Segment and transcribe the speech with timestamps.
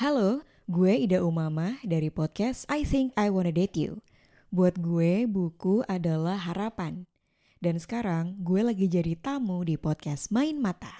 [0.00, 4.00] Halo, gue Ida Umama dari podcast I Think I Wanna Date You.
[4.48, 7.04] Buat gue, buku adalah harapan.
[7.60, 10.96] Dan sekarang gue lagi jadi tamu di podcast Main Mata.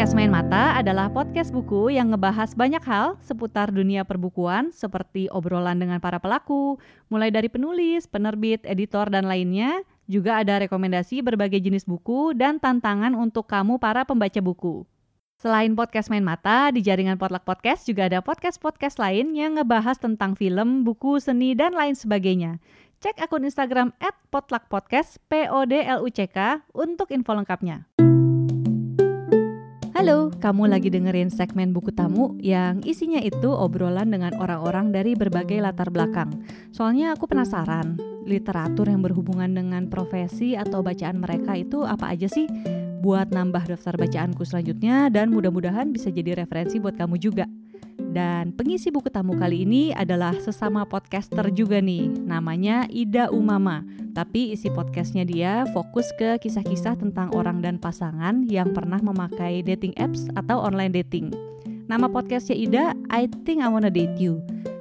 [0.00, 5.76] Podcast Main Mata adalah podcast buku yang ngebahas banyak hal seputar dunia perbukuan seperti obrolan
[5.76, 6.80] dengan para pelaku,
[7.12, 9.84] mulai dari penulis, penerbit, editor, dan lainnya.
[10.08, 14.88] Juga ada rekomendasi berbagai jenis buku dan tantangan untuk kamu para pembaca buku.
[15.36, 20.32] Selain podcast Main Mata, di jaringan Potluck Podcast juga ada podcast-podcast lain yang ngebahas tentang
[20.32, 22.56] film, buku, seni, dan lain sebagainya.
[23.04, 23.92] Cek akun Instagram
[24.32, 27.84] potluckpodcast, P-O-D-L-U-C-K, untuk info lengkapnya.
[30.00, 35.60] Halo, kamu lagi dengerin segmen buku tamu yang isinya itu obrolan dengan orang-orang dari berbagai
[35.60, 36.40] latar belakang.
[36.72, 42.48] Soalnya aku penasaran, literatur yang berhubungan dengan profesi atau bacaan mereka itu apa aja sih?
[43.04, 47.44] Buat nambah daftar bacaanku selanjutnya dan mudah-mudahan bisa jadi referensi buat kamu juga.
[48.10, 53.84] Dan pengisi buku tamu kali ini adalah sesama podcaster juga nih, namanya Ida Umama.
[54.16, 59.94] Tapi isi podcastnya dia fokus ke kisah-kisah tentang orang dan pasangan yang pernah memakai dating
[60.00, 61.30] apps atau online dating.
[61.86, 64.40] Nama podcastnya Ida, I Think I Wanna Date You.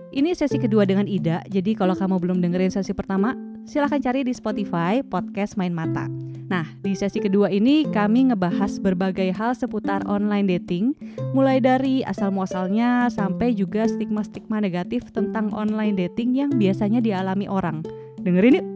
[0.10, 4.32] Ini sesi kedua dengan Ida, jadi kalau kamu belum dengerin sesi pertama, silahkan cari di
[4.32, 6.08] Spotify podcast Main Mata.
[6.50, 10.98] Nah, di sesi kedua ini kami ngebahas berbagai hal seputar online dating,
[11.32, 17.86] mulai dari asal-muasalnya sampai juga stigma-stigma negatif tentang online dating yang biasanya dialami orang.
[18.22, 18.68] Dengerin yuk!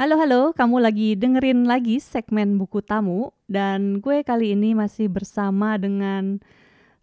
[0.00, 5.76] Halo halo, kamu lagi dengerin lagi segmen buku tamu dan gue kali ini masih bersama
[5.76, 6.40] dengan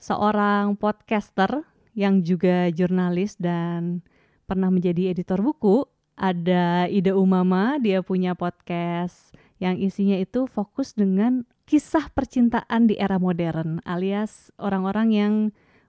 [0.02, 1.62] seorang podcaster
[1.94, 4.02] yang juga jurnalis dan
[4.48, 5.84] pernah menjadi editor buku.
[6.17, 9.30] Ada Ida Umama, dia punya podcast
[9.62, 15.34] yang isinya itu fokus dengan kisah percintaan di era modern alias orang-orang yang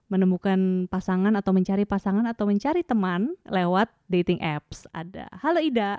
[0.05, 4.85] menemukan pasangan atau mencari pasangan atau mencari teman lewat dating apps.
[4.93, 5.33] Ada.
[5.41, 5.97] Halo Ida.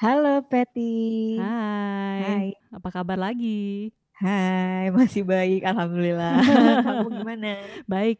[0.00, 1.36] Halo Peti.
[1.36, 2.20] Hai.
[2.24, 2.48] Hai.
[2.72, 3.92] Apa kabar lagi?
[4.18, 6.42] Hai, masih baik alhamdulillah.
[6.86, 7.62] Kamu gimana?
[7.86, 8.18] Baik,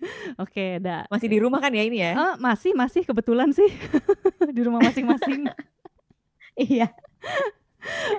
[0.42, 1.08] Oke, dah.
[1.08, 2.12] Masih di rumah kan ya ini ya?
[2.14, 3.68] Oh, masih, masih kebetulan sih
[4.56, 5.46] di rumah masing-masing.
[6.56, 6.88] Iya.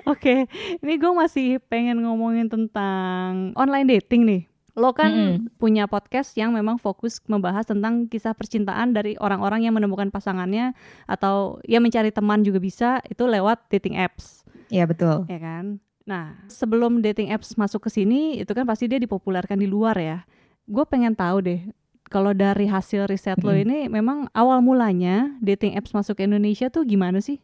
[0.06, 0.46] Oke,
[0.78, 4.42] ini gue masih pengen ngomongin tentang online dating nih.
[4.78, 5.58] Lo kan Mm-mm.
[5.58, 10.70] punya podcast yang memang fokus membahas tentang kisah percintaan dari orang-orang yang menemukan pasangannya
[11.10, 15.26] atau ya mencari teman juga bisa itu lewat dating apps, Iya betul.
[15.26, 15.82] ya kan?
[16.06, 20.22] Nah, sebelum dating apps masuk ke sini itu kan pasti dia dipopulerkan di luar ya.
[20.68, 21.60] Gue pengen tahu deh
[22.08, 23.64] kalau dari hasil riset lo Mm-mm.
[23.64, 27.40] ini memang awal mulanya dating apps masuk ke Indonesia tuh gimana sih?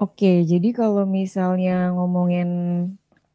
[0.00, 2.48] Oke, jadi kalau misalnya ngomongin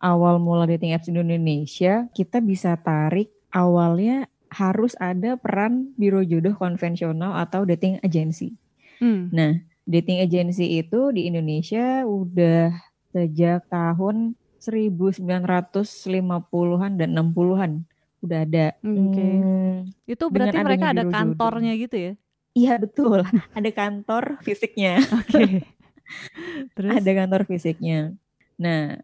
[0.02, 6.58] awal mula dating apps di Indonesia, kita bisa tarik awalnya harus ada peran biro jodoh
[6.58, 8.58] konvensional atau dating agency.
[8.98, 9.30] Hmm.
[9.30, 12.74] Nah, dating agency itu di Indonesia udah
[13.14, 17.86] sejak tahun 1950-an dan 60-an
[18.26, 18.68] udah ada.
[18.82, 19.22] Oke.
[19.22, 19.76] Hmm,
[20.10, 21.14] Itu dengan berarti mereka ada jodoh.
[21.14, 22.14] kantornya gitu ya?
[22.56, 23.20] Iya betul,
[23.58, 25.04] ada kantor fisiknya.
[25.12, 25.64] Oke.
[26.76, 26.92] Terus?
[27.02, 28.14] Ada kantor fisiknya.
[28.56, 29.00] Nah,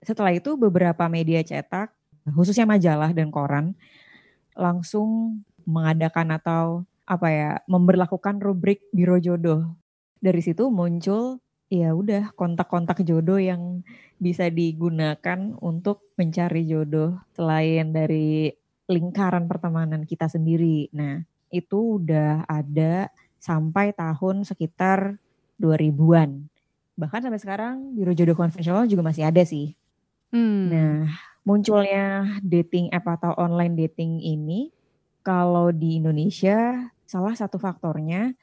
[0.00, 1.92] setelah itu beberapa media cetak,
[2.32, 3.76] khususnya majalah dan koran,
[4.56, 6.64] langsung mengadakan atau
[7.04, 9.76] apa ya, memberlakukan rubrik biro jodoh.
[10.24, 13.82] Dari situ muncul ya udah kontak-kontak jodoh yang
[14.16, 18.52] bisa digunakan untuk mencari jodoh selain dari
[18.90, 20.92] lingkaran pertemanan kita sendiri.
[20.92, 23.08] Nah, itu udah ada
[23.40, 25.16] sampai tahun sekitar
[25.60, 26.50] 2000-an.
[26.98, 29.74] Bahkan sampai sekarang biro jodoh konvensional juga masih ada sih.
[30.34, 30.70] Hmm.
[30.70, 30.98] Nah,
[31.46, 34.74] munculnya dating app atau online dating ini
[35.24, 38.34] kalau di Indonesia salah satu faktornya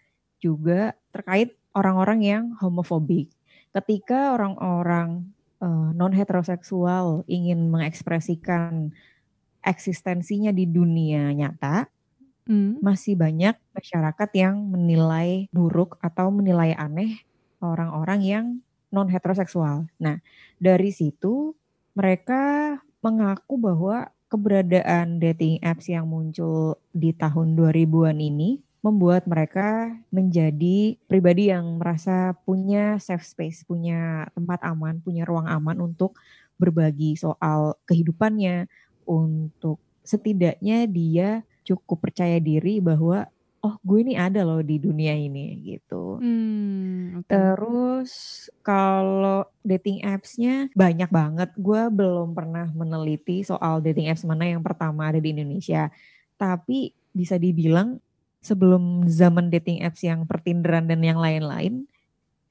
[0.42, 3.30] juga terkait orang-orang yang homofobik.
[3.72, 5.32] Ketika orang-orang
[5.94, 8.90] non heteroseksual ingin mengekspresikan
[9.66, 11.88] eksistensinya di dunia nyata,
[12.50, 12.82] Hmm.
[12.82, 17.22] masih banyak masyarakat yang menilai buruk atau menilai aneh
[17.62, 18.46] orang-orang yang
[18.90, 19.86] non heteroseksual.
[20.02, 20.18] Nah,
[20.58, 21.54] dari situ
[21.94, 22.76] mereka
[23.06, 31.54] mengaku bahwa keberadaan dating apps yang muncul di tahun 2000-an ini membuat mereka menjadi pribadi
[31.54, 36.18] yang merasa punya safe space, punya tempat aman, punya ruang aman untuk
[36.58, 38.66] berbagi soal kehidupannya,
[39.06, 41.30] untuk setidaknya dia
[41.62, 43.30] cukup percaya diri bahwa
[43.62, 46.18] oh gue ini ada loh di dunia ini gitu.
[46.18, 47.30] Hmm, oke.
[47.30, 48.12] Terus
[48.66, 51.50] kalau dating apps-nya banyak banget.
[51.56, 55.94] Gue belum pernah meneliti soal dating apps mana yang pertama ada di Indonesia.
[56.42, 58.02] Tapi bisa dibilang
[58.42, 61.86] sebelum zaman dating apps yang pertinderan dan yang lain-lain,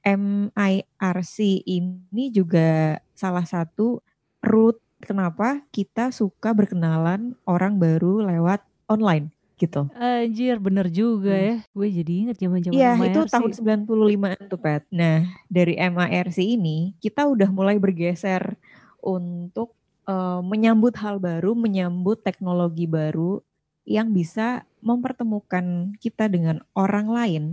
[0.01, 1.37] MIRC
[1.67, 3.99] ini juga salah satu
[4.41, 9.29] route kenapa kita suka berkenalan orang baru lewat online
[9.61, 9.85] gitu.
[9.93, 11.45] Anjir, bener juga Hmm.
[11.45, 11.55] ya.
[11.75, 14.83] Gue jadi inget zaman-zaman Iya, itu tahun 95 tuh, Pat.
[14.89, 18.57] Nah, dari MIRC ini kita udah mulai bergeser
[19.01, 19.77] untuk
[20.09, 23.37] eh, menyambut hal baru, menyambut teknologi baru
[23.85, 27.43] yang bisa mempertemukan kita dengan orang lain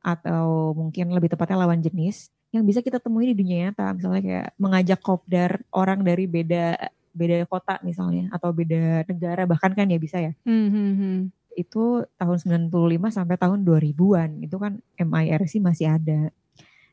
[0.00, 3.94] atau mungkin lebih tepatnya lawan jenis yang bisa kita temui di dunia nyata.
[3.94, 6.78] Misalnya kayak mengajak kopdar orang dari beda
[7.10, 11.18] beda kota misalnya atau beda negara bahkan kan ya bisa ya Hmm, hmm, hmm.
[11.58, 12.38] itu tahun
[12.70, 14.30] 95 sampai tahun 2000-an.
[14.46, 16.30] Itu kan MIRC masih ada.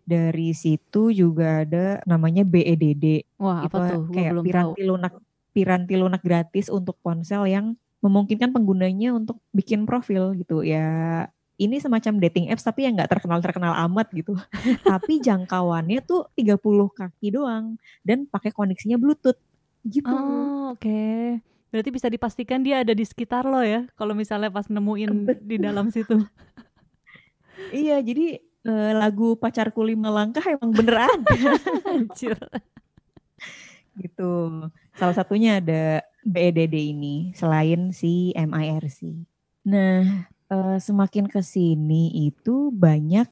[0.07, 3.27] Dari situ juga ada namanya BEDD.
[3.37, 4.03] Wah, itu apa tuh?
[4.09, 4.47] Kayak belum tahu.
[4.49, 5.13] piranti lunak
[5.51, 10.61] piranti lunak gratis untuk ponsel yang memungkinkan penggunanya untuk bikin profil gitu.
[10.61, 11.27] Ya
[11.57, 14.37] ini semacam dating apps tapi yang nggak terkenal-terkenal amat gitu.
[14.89, 16.57] tapi jangkauannya tuh 30
[16.93, 17.75] kaki doang
[18.05, 19.37] dan pakai koneksinya Bluetooth
[19.85, 20.13] gitu.
[20.13, 21.41] Oh, oke.
[21.67, 25.91] Berarti bisa dipastikan dia ada di sekitar lo ya, kalau misalnya pas nemuin di dalam
[25.91, 26.15] situ.
[27.73, 31.35] Iya, jadi eh, lagu pacarku lima langkah emang bener ada
[31.91, 32.37] Anjir.
[33.97, 34.33] gitu.
[34.93, 39.25] Salah satunya ada BEDD ini selain si MIRC.
[39.67, 43.27] Nah, eh, semakin ke sini itu banyak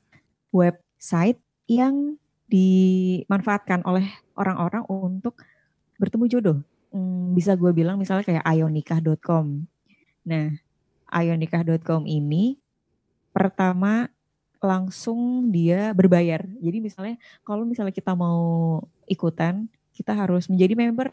[0.52, 2.16] website yang
[2.46, 4.06] dimanfaatkan oleh
[4.38, 5.42] orang-orang untuk
[5.98, 6.58] bertemu jodoh.
[6.94, 9.66] Hmm, bisa gue bilang misalnya kayak ionikah.com.
[10.26, 10.48] Nah,
[11.12, 12.56] ionikah.com ini
[13.36, 14.08] pertama
[14.64, 16.46] langsung dia berbayar.
[16.62, 21.10] Jadi misalnya kalau misalnya kita mau ikutan, kita harus menjadi member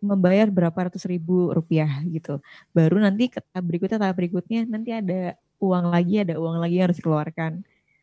[0.00, 2.40] membayar berapa ratus ribu rupiah gitu.
[2.72, 6.86] Baru nanti ke tahap berikutnya, tahap berikutnya nanti ada uang lagi, ada uang lagi yang
[6.90, 7.52] harus dikeluarkan.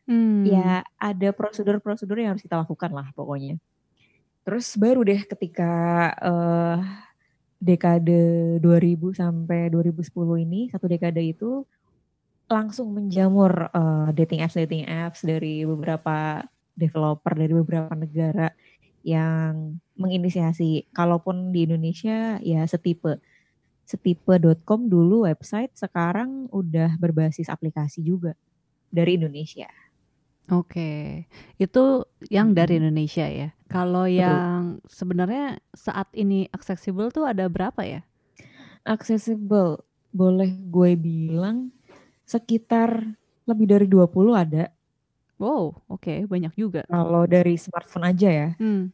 [0.08, 0.46] Hmm.
[0.46, 3.60] Ya ada prosedur-prosedur yang harus kita lakukan lah pokoknya.
[4.46, 5.72] Terus baru deh ketika
[6.16, 6.78] eh,
[7.60, 10.08] dekade 2000 sampai 2010
[10.48, 11.66] ini, satu dekade itu
[12.48, 16.40] langsung menjamur eh, dating apps dating apps dari beberapa
[16.78, 18.48] developer dari beberapa negara
[19.02, 20.88] yang menginisiasi.
[20.94, 23.18] Kalaupun di Indonesia ya setipe
[23.88, 28.36] setipe.com dulu website, sekarang udah berbasis aplikasi juga
[28.92, 29.68] dari Indonesia.
[30.48, 31.24] Oke,
[31.60, 31.84] itu
[32.32, 32.80] yang dari.
[32.80, 33.52] Indonesia ya.
[33.68, 38.00] Kalau yang sebenarnya saat ini aksesibel tuh ada berapa ya?
[38.88, 41.68] Accessible, boleh gue bilang
[42.24, 43.12] sekitar
[43.44, 44.72] lebih dari 20 ada.
[45.36, 46.88] Wow, oke, banyak juga.
[46.88, 48.48] Kalau dari smartphone aja ya.
[48.56, 48.88] Hmm.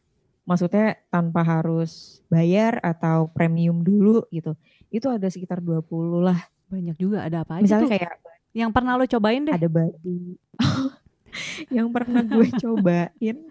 [0.45, 4.53] Maksudnya tanpa harus bayar atau premium dulu gitu.
[4.87, 5.81] Itu ada sekitar 20
[6.21, 6.37] lah.
[6.69, 7.25] Banyak juga.
[7.25, 7.93] Ada apa aja Misalnya tuh?
[7.97, 8.13] kayak
[8.55, 9.53] Yang pernah lo cobain deh.
[9.53, 10.19] ada body.
[11.75, 13.37] yang pernah gue cobain.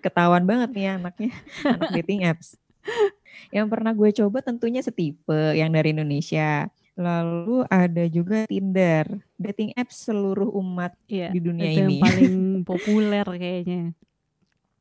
[0.00, 1.30] Ketahuan banget nih anaknya,
[1.66, 2.54] anak dating apps.
[3.50, 6.70] Yang pernah gue coba tentunya setipe yang dari Indonesia.
[6.94, 11.82] Lalu ada juga Tinder, dating apps seluruh umat Iya, di dunia itu ini.
[11.82, 12.34] yang paling
[12.70, 13.82] populer kayaknya.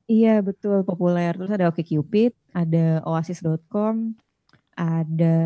[0.07, 1.31] Iya betul populer.
[1.31, 4.11] Terus ada OkCupid, ada Oasis.com,
[4.75, 5.37] ada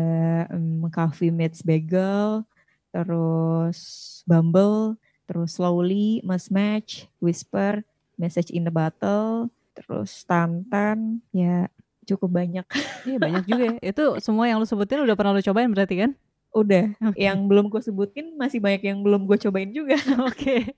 [0.50, 2.42] um, Coffee Meets Bagel,
[2.90, 3.78] terus
[4.26, 4.98] Bumble,
[5.30, 7.86] terus Slowly, Must Match, Whisper,
[8.18, 9.46] Message in the Bottle,
[9.78, 11.70] terus Tantan, ya
[12.08, 12.66] cukup banyak.
[13.06, 13.94] Iya banyak juga ya.
[13.94, 16.10] Itu semua yang lo sebutin udah pernah lo cobain berarti kan?
[16.48, 17.20] Udah, Oke.
[17.20, 20.00] yang belum gue sebutin masih banyak yang belum gue cobain juga.
[20.28, 20.72] Oke.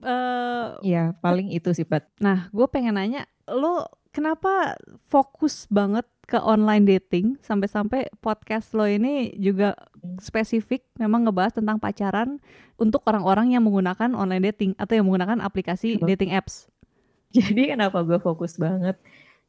[0.00, 2.08] Eh, Ya paling itu sih Pat.
[2.16, 4.74] nah, gue pengen nanya, lo kenapa
[5.06, 9.74] fokus banget ke online dating sampai-sampai podcast lo ini juga
[10.22, 12.38] spesifik memang ngebahas tentang pacaran
[12.78, 16.06] untuk orang-orang yang menggunakan online dating atau yang menggunakan aplikasi Betul.
[16.14, 16.70] dating apps.
[17.34, 18.94] Jadi kenapa gue fokus banget?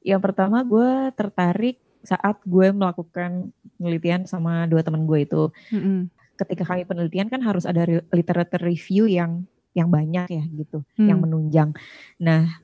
[0.02, 5.54] Yang pertama gue tertarik saat gue melakukan penelitian sama dua teman gue itu.
[5.70, 6.10] Mm-mm.
[6.34, 9.46] Ketika kami penelitian kan harus ada re- literature review yang
[9.78, 11.26] yang banyak ya gitu, yang Hmm.
[11.28, 11.70] menunjang.
[12.20, 12.62] Nah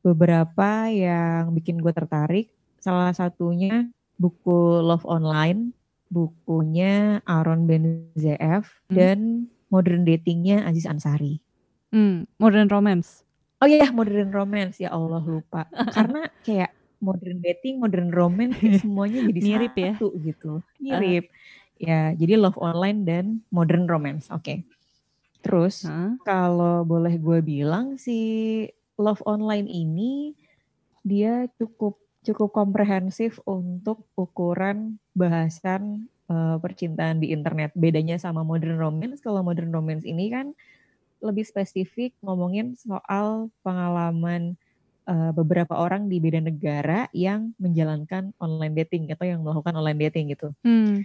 [0.00, 5.72] beberapa yang bikin gue tertarik, salah satunya buku Love Online,
[6.12, 8.94] bukunya Aaron Benzeev Hmm.
[8.96, 9.18] dan
[9.70, 11.38] Modern Datingnya Aziz Ansari.
[11.94, 13.22] Hmm, modern romance.
[13.60, 15.68] Oh iya, modern romance ya Allah lupa.
[15.94, 19.94] Karena kayak modern dating, modern romance semuanya jadi Mirip ya?
[19.96, 20.52] satu gitu.
[20.80, 21.28] Mirip.
[21.80, 24.28] Ya, jadi love online dan modern romance.
[24.28, 24.44] Oke.
[24.44, 24.79] Okay.
[25.40, 26.16] Terus huh?
[26.22, 28.18] kalau boleh gue bilang si
[29.00, 30.36] love online ini
[31.00, 37.72] dia cukup cukup komprehensif untuk ukuran bahasan uh, percintaan di internet.
[37.72, 40.52] Bedanya sama modern romance, kalau modern romance ini kan
[41.20, 44.56] lebih spesifik ngomongin soal pengalaman
[45.08, 50.32] uh, beberapa orang di beda negara yang menjalankan online dating atau yang melakukan online dating
[50.32, 50.52] gitu.
[50.64, 51.04] Hmm.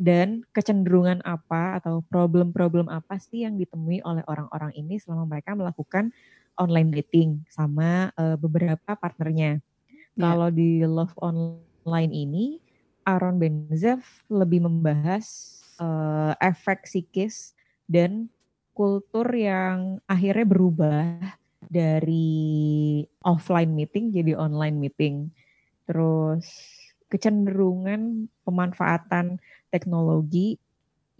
[0.00, 6.08] Dan kecenderungan apa atau problem-problem apa sih yang ditemui oleh orang-orang ini selama mereka melakukan
[6.56, 9.60] online dating sama uh, beberapa partnernya.
[9.60, 10.20] Yeah.
[10.24, 12.64] Kalau di Love Online ini,
[13.04, 14.00] Aaron Benzev
[14.32, 17.52] lebih membahas uh, efek psikis
[17.84, 18.32] dan
[18.72, 21.04] kultur yang akhirnya berubah
[21.68, 25.28] dari offline meeting jadi online meeting.
[25.84, 26.48] Terus
[27.10, 30.58] kecenderungan pemanfaatan teknologi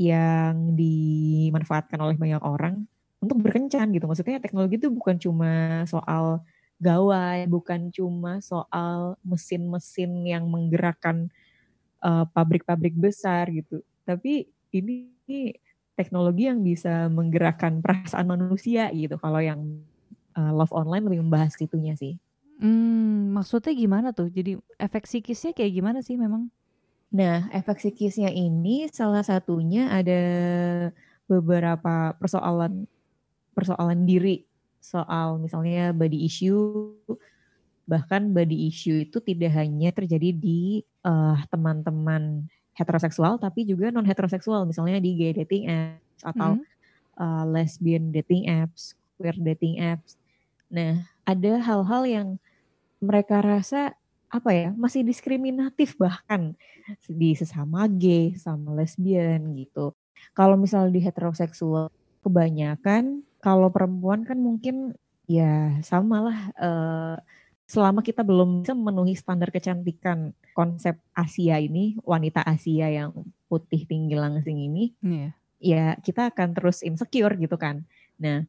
[0.00, 2.84] yang dimanfaatkan oleh banyak orang
[3.20, 4.08] untuk berkencan gitu.
[4.08, 6.40] Maksudnya teknologi itu bukan cuma soal
[6.80, 11.28] gawai, bukan cuma soal mesin-mesin yang menggerakkan
[12.00, 13.84] uh, pabrik-pabrik besar gitu.
[14.08, 15.12] Tapi ini
[15.92, 19.20] teknologi yang bisa menggerakkan perasaan manusia gitu.
[19.20, 19.84] Kalau yang
[20.32, 22.16] uh, love online lebih membahas itunya sih.
[22.60, 24.32] Hmm, maksudnya gimana tuh?
[24.32, 26.48] Jadi efek psikisnya kayak gimana sih memang?
[27.10, 30.22] Nah, efek psikisnya ini salah satunya ada
[31.26, 32.86] beberapa persoalan
[33.54, 34.46] persoalan diri
[34.78, 36.94] soal misalnya body issue
[37.84, 42.46] bahkan body issue itu tidak hanya terjadi di uh, teman-teman
[42.78, 46.64] heteroseksual tapi juga non heteroseksual misalnya di gay dating apps atau mm.
[47.18, 50.16] uh, lesbian dating apps, queer dating apps.
[50.70, 52.28] Nah, ada hal-hal yang
[53.02, 53.96] mereka rasa
[54.30, 56.54] apa ya masih diskriminatif bahkan
[57.10, 59.90] di sesama gay, sama lesbian gitu.
[60.32, 61.90] Kalau misalnya di heteroseksual
[62.22, 64.94] kebanyakan kalau perempuan kan mungkin
[65.26, 67.16] ya samalah uh,
[67.70, 73.14] selama kita belum bisa memenuhi standar kecantikan konsep Asia ini, wanita Asia yang
[73.46, 75.30] putih tinggi langsing ini, yeah.
[75.62, 77.86] ya kita akan terus insecure gitu kan.
[78.18, 78.42] Nah,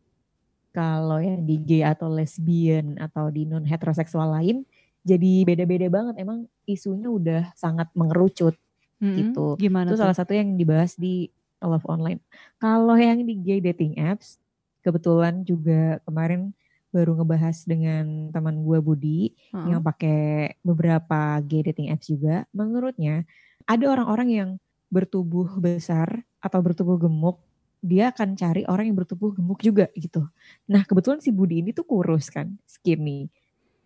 [0.74, 4.66] kalau yang di gay atau lesbian atau di non heteroseksual lain,
[5.02, 6.16] jadi beda-beda banget.
[6.22, 8.56] Emang isunya udah sangat mengerucut
[9.02, 9.18] mm-hmm.
[9.18, 9.46] gitu.
[9.58, 10.02] Gimana Itu tuh?
[10.06, 11.30] salah satu yang dibahas di
[11.62, 12.20] Love Online.
[12.58, 14.42] Kalau yang di gay dating apps,
[14.82, 16.54] kebetulan juga kemarin
[16.92, 19.68] baru ngebahas dengan teman gue Budi hmm.
[19.72, 22.44] yang pakai beberapa gay dating apps juga.
[22.52, 23.24] Menurutnya
[23.64, 24.50] ada orang-orang yang
[24.92, 27.40] bertubuh besar atau bertubuh gemuk,
[27.80, 30.28] dia akan cari orang yang bertubuh gemuk juga gitu.
[30.68, 33.32] Nah kebetulan si Budi ini tuh kurus kan, skinny.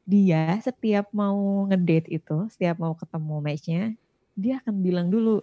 [0.06, 3.84] Dia setiap mau ngedate itu, setiap mau ketemu matchnya,
[4.38, 5.42] dia akan bilang dulu,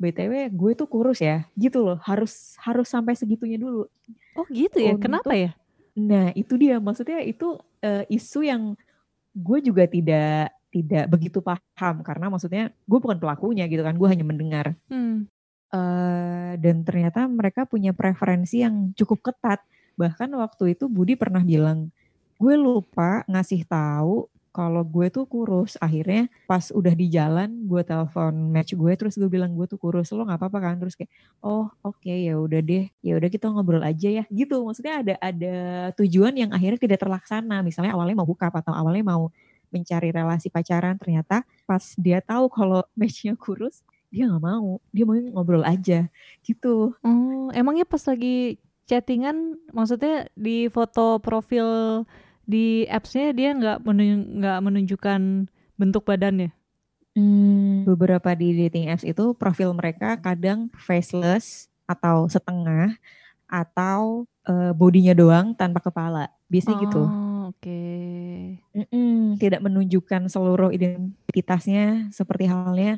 [0.00, 2.00] btw gue tuh kurus ya, gitu loh.
[2.00, 3.84] Harus harus sampai segitunya dulu.
[4.32, 5.52] Oh gitu ya, Untuk, kenapa ya?
[5.92, 8.72] Nah, itu dia maksudnya itu uh, isu yang
[9.36, 14.24] gue juga tidak tidak begitu paham karena maksudnya gue bukan pelakunya gitu kan, gue hanya
[14.24, 14.72] mendengar.
[14.88, 15.28] Hmm.
[15.68, 19.60] Uh, dan ternyata mereka punya preferensi yang cukup ketat.
[20.00, 21.92] Bahkan waktu itu Budi pernah bilang,
[22.38, 25.78] gue lupa ngasih tahu kalau gue tuh kurus.
[25.78, 30.10] Akhirnya pas udah di jalan gue telepon match gue terus gue bilang gue tuh kurus
[30.10, 30.74] lo nggak apa-apa kan?
[30.82, 31.10] Terus kayak
[31.46, 34.24] oh oke okay, ya udah deh ya udah kita ngobrol aja ya.
[34.26, 35.56] Gitu maksudnya ada ada
[35.94, 37.62] tujuan yang akhirnya tidak terlaksana.
[37.62, 39.30] Misalnya awalnya mau buka atau awalnya mau
[39.68, 45.14] mencari relasi pacaran ternyata pas dia tahu kalau matchnya kurus dia nggak mau dia mau
[45.14, 46.10] ngobrol aja.
[46.42, 46.98] Gitu.
[46.98, 52.02] Oh emangnya pas lagi chattingan maksudnya di foto profil
[52.48, 55.20] di appsnya dia nggak menun nggak menunjukkan
[55.76, 56.48] bentuk badannya.
[57.12, 62.96] Hmm, beberapa di dating apps itu profil mereka kadang faceless atau setengah
[63.48, 66.32] atau uh, bodinya doang tanpa kepala.
[66.48, 67.02] Biasanya oh, gitu.
[67.52, 67.80] Oke.
[68.72, 69.36] Okay.
[69.36, 72.96] Tidak menunjukkan seluruh identitasnya seperti halnya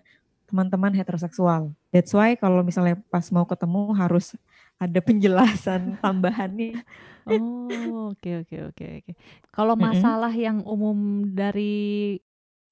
[0.50, 1.70] teman-teman heteroseksual.
[1.94, 4.34] That's why kalau misalnya pas mau ketemu harus
[4.82, 6.82] ada penjelasan tambahannya.
[7.30, 9.12] Oh, oke oke oke oke.
[9.54, 12.18] Kalau masalah yang umum dari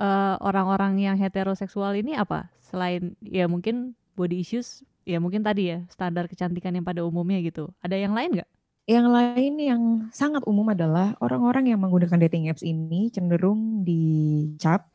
[0.03, 2.51] uh, orang-orang yang heteroseksual ini apa?
[2.59, 7.71] Selain ya mungkin body issues, ya mungkin tadi ya standar kecantikan yang pada umumnya gitu.
[7.85, 8.51] Ada yang lain nggak?
[8.89, 9.83] Yang lain yang
[10.17, 14.89] sangat umum adalah orang-orang yang menggunakan dating apps ini cenderung dicap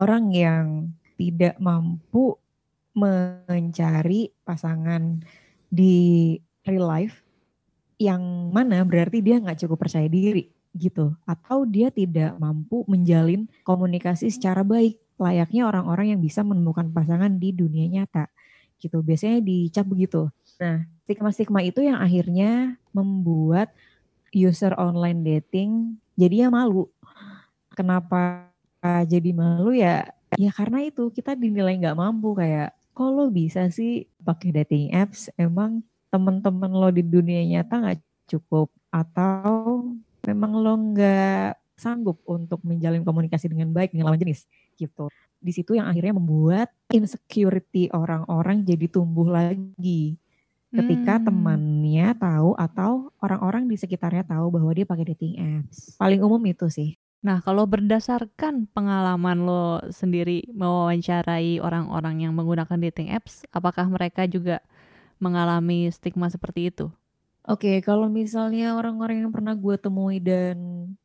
[0.00, 0.64] orang yang
[1.16, 2.36] tidak mampu
[2.96, 5.20] mencari pasangan
[5.68, 7.20] di real life
[7.96, 14.28] yang mana berarti dia nggak cukup percaya diri gitu atau dia tidak mampu menjalin komunikasi
[14.28, 18.28] secara baik layaknya orang-orang yang bisa menemukan pasangan di dunia nyata
[18.80, 19.00] gitu.
[19.00, 20.28] Biasanya dicap begitu.
[20.60, 23.72] Nah, stigma-stigma itu yang akhirnya membuat
[24.32, 26.88] user online dating jadinya malu.
[27.72, 28.52] Kenapa
[28.84, 30.08] jadi malu ya?
[30.34, 35.30] Ya karena itu kita dinilai nggak mampu kayak kok lo bisa sih pakai dating apps
[35.38, 39.94] emang temen-temen lo di dunia nyata nggak cukup atau
[40.26, 45.12] memang lo nggak sanggup untuk menjalin komunikasi dengan baik dengan lawan jenis gitu.
[45.38, 50.16] Di situ yang akhirnya membuat insecurity orang-orang jadi tumbuh lagi
[50.72, 51.24] ketika hmm.
[51.30, 55.94] temannya tahu atau orang-orang di sekitarnya tahu bahwa dia pakai dating apps.
[56.00, 56.98] Paling umum itu sih.
[57.24, 64.62] Nah, kalau berdasarkan pengalaman lo sendiri mewawancarai orang-orang yang menggunakan dating apps, apakah mereka juga
[65.18, 66.86] mengalami stigma seperti itu?
[67.46, 70.56] Oke, kalau misalnya orang-orang yang pernah gue temui dan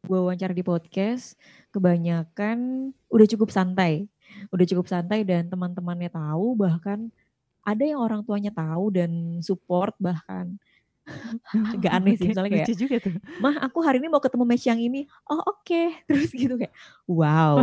[0.02, 1.38] gue wawancara di podcast,
[1.70, 4.10] kebanyakan udah cukup santai.
[4.50, 7.14] Udah cukup santai dan teman-temannya tahu bahkan
[7.62, 10.58] ada yang orang tuanya tahu dan support bahkan.
[11.84, 13.16] Gak aneh sih misalnya kayak, juga tuh.
[13.42, 15.66] mah aku hari ini mau ketemu match yang ini, oh oke.
[15.66, 15.98] Okay.
[16.08, 16.74] Terus gitu kayak,
[17.10, 17.62] wow.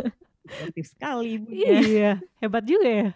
[0.50, 1.38] Kreatif sekali.
[1.46, 3.08] Iya, hebat juga ya.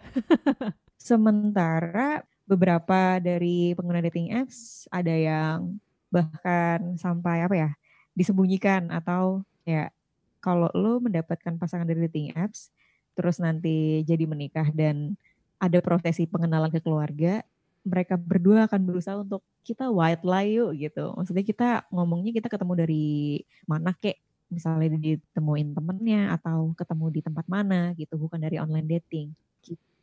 [0.95, 5.75] Sementara beberapa dari pengguna dating apps ada yang
[6.13, 7.69] bahkan sampai apa ya
[8.15, 9.91] disembunyikan atau ya
[10.39, 12.69] kalau lo mendapatkan pasangan dari dating apps
[13.17, 15.17] terus nanti jadi menikah dan
[15.57, 17.41] ada prosesi pengenalan ke keluarga
[17.85, 22.73] mereka berdua akan berusaha untuk kita white lie yuk gitu maksudnya kita ngomongnya kita ketemu
[22.75, 23.05] dari
[23.69, 24.17] mana kek
[24.49, 29.33] misalnya ditemuin temennya atau ketemu di tempat mana gitu bukan dari online dating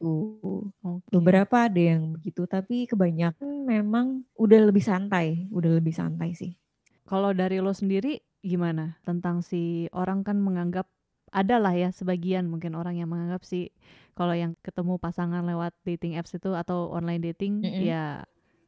[0.03, 0.67] gitu.
[0.83, 1.15] Okay.
[1.15, 6.59] Beberapa ada yang begitu, tapi kebanyakan memang udah lebih santai, udah lebih santai sih.
[7.07, 10.91] Kalau dari lo sendiri gimana tentang si orang kan menganggap
[11.33, 13.71] ada lah ya sebagian mungkin orang yang menganggap sih
[14.12, 17.83] kalau yang ketemu pasangan lewat dating apps itu atau online dating mm -hmm.
[17.85, 18.04] ya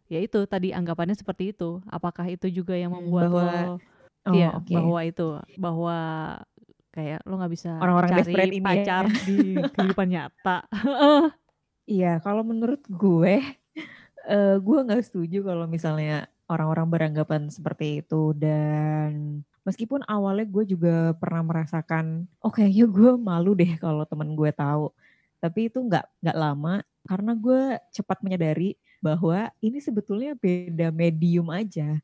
[0.09, 1.81] ya itu tadi anggapannya seperti itu.
[1.89, 3.75] Apakah itu juga yang hmm, membuat bahwa, lo
[4.31, 4.75] oh, ya okay.
[4.77, 5.99] bahwa itu bahwa
[6.95, 8.65] kayak lo nggak bisa orang-orang cari ini ya.
[8.65, 9.15] pacar ya.
[9.27, 9.39] di
[9.75, 10.59] kehidupan nyata.
[11.85, 13.45] Iya, kalau menurut gue,
[14.25, 21.13] uh, gue nggak setuju kalau misalnya orang-orang beranggapan seperti itu dan meskipun awalnya gue juga
[21.17, 24.97] pernah merasakan, oh kayaknya gue malu deh kalau temen gue tahu,
[25.45, 32.01] tapi itu nggak nggak lama karena gue cepat menyadari bahwa ini sebetulnya beda medium aja.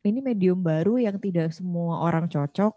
[0.00, 2.72] Ini medium baru yang tidak semua orang cocok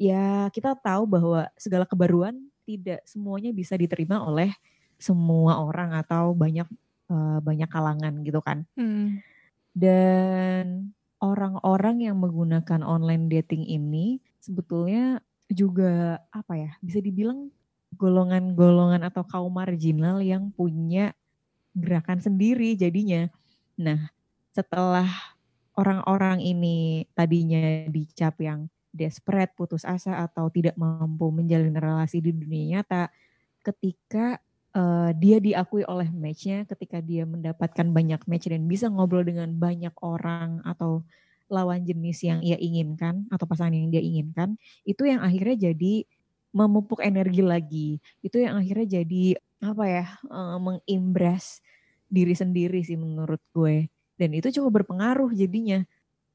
[0.00, 4.48] ya kita tahu bahwa segala kebaruan tidak semuanya bisa diterima oleh
[4.96, 6.64] semua orang atau banyak
[7.12, 8.64] uh, banyak kalangan gitu kan.
[8.80, 9.20] Hmm.
[9.76, 15.20] Dan orang-orang yang menggunakan online dating ini sebetulnya
[15.52, 17.52] juga apa ya bisa dibilang
[18.00, 21.12] golongan-golongan atau kaum marginal yang punya
[21.76, 23.28] gerakan sendiri jadinya.
[23.76, 24.08] Nah,
[24.56, 25.06] setelah
[25.76, 32.80] orang-orang ini tadinya dicap yang desperate, putus asa atau tidak mampu menjalin relasi di dunia
[32.80, 33.12] nyata,
[33.62, 34.40] ketika
[34.74, 39.94] uh, dia diakui oleh matchnya, ketika dia mendapatkan banyak match dan bisa ngobrol dengan banyak
[40.00, 41.04] orang atau
[41.50, 46.08] lawan jenis yang ia inginkan atau pasangan yang dia inginkan, itu yang akhirnya jadi
[46.50, 47.88] memupuk energi lagi.
[48.22, 51.60] Itu yang akhirnya jadi apa ya, uh, mengimbras
[52.10, 53.86] diri sendiri sih menurut gue.
[54.18, 55.80] Dan itu cukup berpengaruh jadinya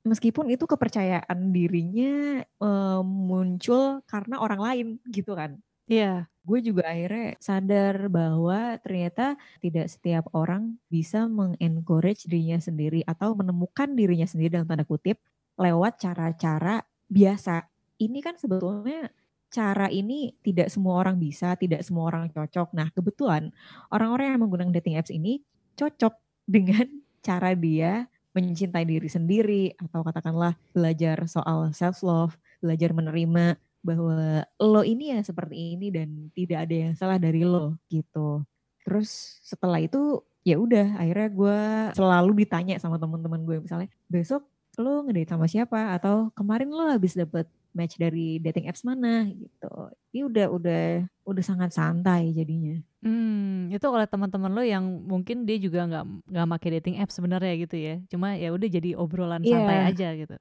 [0.05, 5.57] meskipun itu kepercayaan dirinya uh, muncul karena orang lain gitu kan.
[5.89, 6.29] Iya.
[6.29, 6.33] Yeah.
[6.45, 9.33] Gue juga akhirnya sadar bahwa ternyata
[9.65, 15.17] tidak setiap orang bisa mengencourage dirinya sendiri atau menemukan dirinya sendiri dalam tanda kutip
[15.57, 17.65] lewat cara-cara biasa.
[17.97, 19.09] Ini kan sebetulnya
[19.55, 22.75] cara ini tidak semua orang bisa, tidak semua orang cocok.
[22.75, 23.55] Nah, kebetulan
[23.87, 25.39] orang-orang yang menggunakan dating apps ini
[25.79, 26.19] cocok
[26.55, 26.91] dengan
[27.23, 34.81] cara dia mencintai diri sendiri atau katakanlah belajar soal self love, belajar menerima bahwa lo
[34.83, 38.43] ini ya seperti ini dan tidak ada yang salah dari lo gitu.
[38.83, 41.59] Terus setelah itu ya udah akhirnya gue
[41.95, 44.45] selalu ditanya sama teman-teman gue misalnya besok
[44.77, 49.71] lo ngedate sama siapa atau kemarin lo habis dapet match dari dating apps mana gitu.
[50.15, 50.83] Ini udah udah
[51.27, 52.79] udah sangat santai jadinya.
[53.03, 57.53] Hmm, itu oleh teman-teman lo yang mungkin dia juga nggak nggak pakai dating apps sebenarnya
[57.59, 57.95] gitu ya.
[58.07, 59.51] Cuma ya udah jadi obrolan yeah.
[59.59, 60.35] santai aja gitu.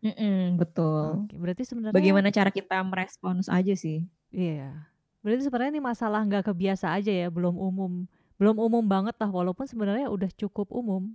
[0.00, 1.24] Mm -mm, betul.
[1.24, 4.04] Oke, berarti sebenarnya bagaimana cara kita merespons aja sih?
[4.32, 4.90] Iya.
[5.20, 8.08] Berarti sebenarnya ini masalah nggak kebiasa aja ya, belum umum,
[8.40, 9.28] belum umum banget lah.
[9.28, 11.12] Walaupun sebenarnya udah cukup umum.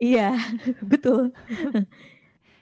[0.00, 0.34] Iya,
[0.92, 1.30] betul.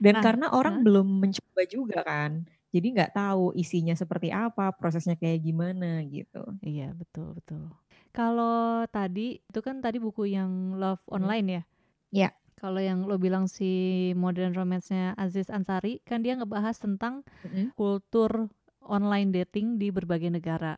[0.03, 0.85] Dan nah, karena orang nah.
[0.85, 2.43] belum mencoba juga kan.
[2.75, 6.43] Jadi nggak tahu isinya seperti apa, prosesnya kayak gimana gitu.
[6.65, 7.71] Iya, betul, betul.
[8.11, 11.63] Kalau tadi itu kan tadi buku yang Love Online ya?
[12.11, 12.31] Iya.
[12.59, 17.75] Kalau yang lo bilang si modern romance-nya Aziz Ansari kan dia ngebahas tentang Mm-mm.
[17.79, 20.77] kultur online dating di berbagai negara.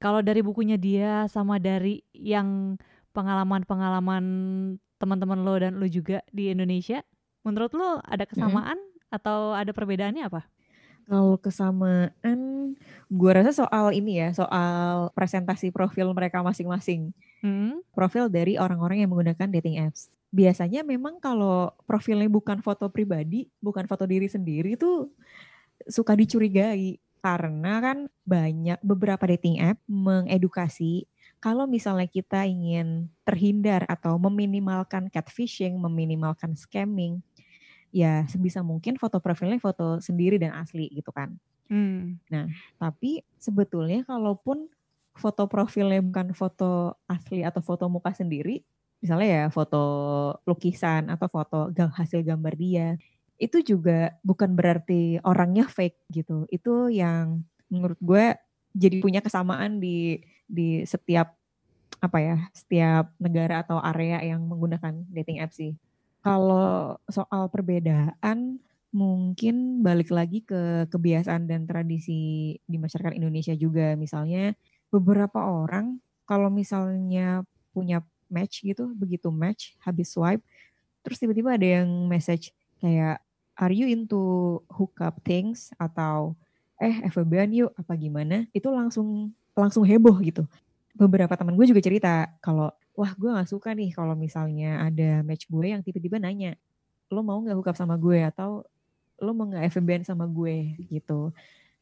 [0.00, 2.80] Kalau dari bukunya dia sama dari yang
[3.12, 4.24] pengalaman-pengalaman
[4.96, 7.04] teman-teman lo dan lo juga di Indonesia,
[7.50, 8.78] menurut lo ada kesamaan
[9.10, 10.46] atau ada perbedaannya apa?
[11.10, 12.38] Kalau kesamaan,
[13.10, 17.10] gue rasa soal ini ya, soal presentasi profil mereka masing-masing.
[17.42, 17.82] Hmm?
[17.90, 20.06] Profil dari orang-orang yang menggunakan dating apps.
[20.30, 25.10] Biasanya memang kalau profilnya bukan foto pribadi, bukan foto diri sendiri tuh
[25.90, 27.02] suka dicurigai.
[27.20, 31.04] Karena kan banyak beberapa dating app mengedukasi
[31.40, 37.24] kalau misalnya kita ingin terhindar atau meminimalkan catfishing, meminimalkan scamming,
[37.90, 41.34] ya sebisa mungkin foto profilnya foto sendiri dan asli gitu kan.
[41.70, 42.18] Hmm.
[42.78, 44.66] Tapi sebetulnya kalaupun
[45.14, 48.62] foto profilnya bukan foto asli atau foto muka sendiri,
[49.02, 49.82] misalnya ya foto
[50.46, 52.88] lukisan atau foto hasil gambar dia,
[53.40, 56.46] itu juga bukan berarti orangnya fake gitu.
[56.50, 58.34] Itu yang menurut gue
[58.74, 61.34] jadi punya kesamaan di di setiap
[62.00, 65.74] apa ya, setiap negara atau area yang menggunakan dating app sih.
[66.20, 73.94] Kalau soal perbedaan mungkin balik lagi ke kebiasaan dan tradisi di masyarakat Indonesia juga.
[73.94, 74.52] Misalnya
[74.90, 80.42] beberapa orang kalau misalnya punya match gitu, begitu match habis swipe,
[81.02, 82.52] terus tiba-tiba ada yang message
[82.82, 83.22] kayak
[83.58, 86.34] are you into hookup things atau
[86.80, 88.46] eh FWB-an yuk apa gimana?
[88.56, 90.44] Itu langsung langsung heboh gitu.
[90.96, 95.48] Beberapa teman gue juga cerita kalau wah gue nggak suka nih kalau misalnya ada match
[95.48, 96.52] gue yang tiba-tiba nanya
[97.08, 98.60] lo mau nggak hookup sama gue atau
[99.18, 101.32] lo mau nggak FWB-an sama gue gitu.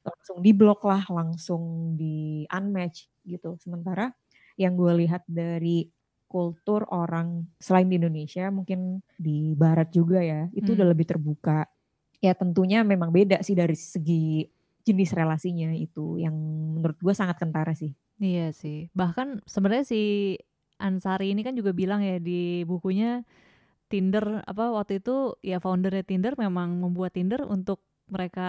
[0.06, 3.58] Langsung di blok lah langsung di unmatch gitu.
[3.58, 4.14] Sementara
[4.56, 5.90] yang gue lihat dari
[6.30, 10.76] kultur orang selain di Indonesia mungkin di Barat juga ya itu Hmm.
[10.80, 11.66] udah lebih terbuka.
[12.22, 14.46] Ya tentunya memang beda sih dari segi
[14.82, 16.34] jenis relasinya itu yang
[16.78, 17.92] menurut gue sangat kentara sih.
[18.18, 18.88] Iya sih.
[18.96, 20.00] Bahkan sebenarnya si
[20.78, 23.22] Ansari ini kan juga bilang ya di bukunya
[23.88, 28.48] Tinder apa waktu itu ya foundernya Tinder memang membuat Tinder untuk mereka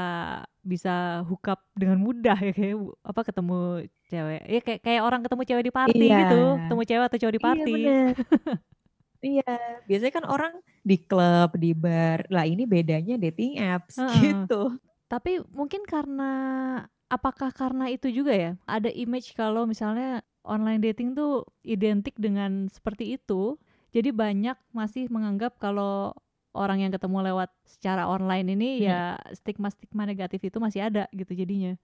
[0.63, 3.59] bisa hookup dengan mudah ya kayak apa ketemu
[4.07, 6.19] cewek ya kayak kayak orang ketemu cewek di party Iya.
[6.23, 7.99] gitu ketemu cewek atau cowok di party Iya
[9.35, 12.23] iya, biasanya kan orang di klub, di bar.
[12.31, 14.47] Lah ini bedanya dating apps Heeh.
[14.47, 14.79] gitu.
[15.11, 16.31] Tapi mungkin karena
[17.11, 18.51] apakah karena itu juga ya?
[18.63, 23.57] Ada image kalau misalnya online dating tuh identik dengan seperti itu.
[23.95, 26.13] Jadi banyak masih menganggap kalau
[26.53, 28.85] orang yang ketemu lewat secara online ini Hmm.
[28.89, 29.01] ya
[29.33, 31.77] stigma-stigma negatif itu masih ada gitu jadinya.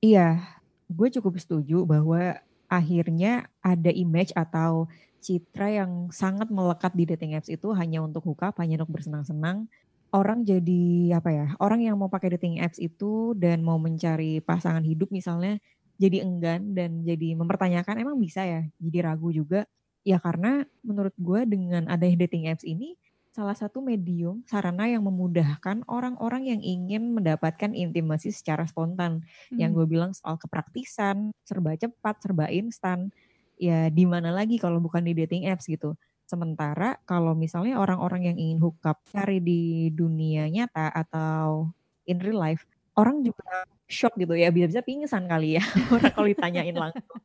[0.00, 0.40] Iya,
[0.88, 4.88] gue cukup setuju bahwa akhirnya ada image atau
[5.20, 9.68] citra yang sangat melekat di dating apps itu hanya untuk hookup, hanya untuk bersenang-senang.
[10.10, 11.46] Orang jadi apa ya?
[11.60, 15.60] Orang yang mau pakai dating apps itu dan mau mencari pasangan hidup misalnya
[16.00, 18.62] jadi enggan dan jadi mempertanyakan emang bisa ya?
[18.80, 19.68] Jadi ragu juga.
[20.00, 22.96] Ya karena menurut gue dengan adanya dating apps ini
[23.30, 29.22] salah satu medium sarana yang memudahkan orang-orang yang ingin mendapatkan intimasi secara spontan
[29.54, 29.78] yang Hmm.
[29.78, 33.12] gue bilang soal kepraktisan, serba cepat, serba instan.
[33.60, 35.94] Ya di mana lagi kalau bukan di dating apps gitu.
[36.24, 41.68] Sementara kalau misalnya orang-orang yang ingin hookup cari di dunia nyata atau
[42.08, 42.64] in real life,
[42.96, 47.18] orang juga shock gitu ya, bisa-bisa pingsan kali ya orang kalau ditanyain langsung.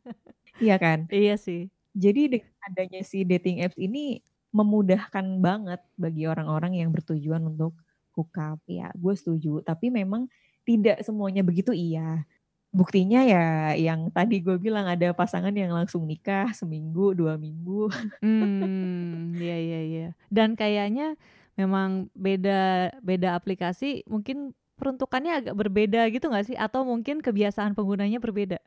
[0.58, 1.06] Iya kan?
[1.13, 1.69] Iya sih.
[1.95, 4.19] Jadi dengan adanya si dating apps ini
[4.51, 7.75] memudahkan banget bagi orang-orang yang bertujuan untuk
[8.15, 8.60] hookup.
[8.67, 9.63] Ya, gue setuju.
[9.63, 10.28] Tapi memang
[10.67, 12.23] tidak semuanya begitu iya.
[12.75, 17.88] Buktinya ya yang tadi gue bilang ada pasangan yang langsung nikah seminggu, dua minggu.
[18.19, 20.08] Hmm, iya iya iya.
[20.28, 21.15] Dan kayaknya
[21.56, 26.57] memang beda beda aplikasi mungkin peruntukannya agak berbeda gitu nggak sih?
[26.59, 28.59] Atau mungkin kebiasaan penggunanya berbeda?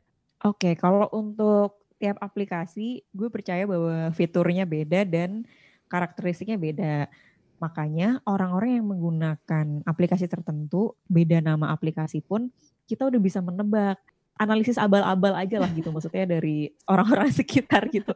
[0.45, 5.43] Oke, kalau untuk tiap aplikasi, gue percaya bahwa fiturnya beda dan
[5.91, 6.95] karakteristiknya beda.
[7.59, 12.47] Makanya orang-orang yang menggunakan aplikasi tertentu, beda nama aplikasi pun,
[12.87, 13.99] kita udah bisa menebak.
[14.39, 18.15] Analisis abal-abal aja lah gitu, maksudnya dari orang-orang sekitar gitu.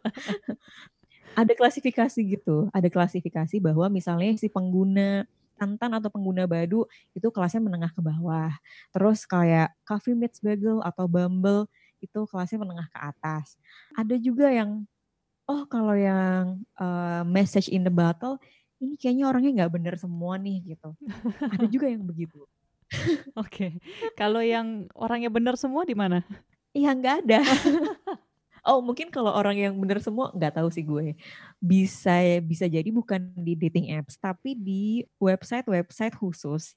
[1.36, 7.62] ada klasifikasi gitu, ada klasifikasi bahwa misalnya si pengguna Tantan atau pengguna Badu itu kelasnya
[7.64, 8.52] menengah ke bawah.
[8.92, 11.70] Terus kayak Coffee Meets Bagel atau Bumble
[12.04, 13.56] itu kelasnya menengah ke atas.
[13.96, 14.84] Ada juga yang
[15.48, 18.40] oh kalau yang uh, message in the bottle
[18.84, 20.92] ini kayaknya orangnya nggak bener semua nih gitu.
[21.40, 22.44] Ada juga yang begitu.
[23.40, 23.80] Oke.
[24.20, 26.20] Kalau yang orangnya benar semua di mana?
[26.76, 27.40] Iya nggak ada.
[28.64, 31.20] Oh mungkin kalau orang yang bener semua nggak tahu sih gue.
[31.60, 36.74] Bisa bisa jadi bukan di dating apps tapi di website-website khusus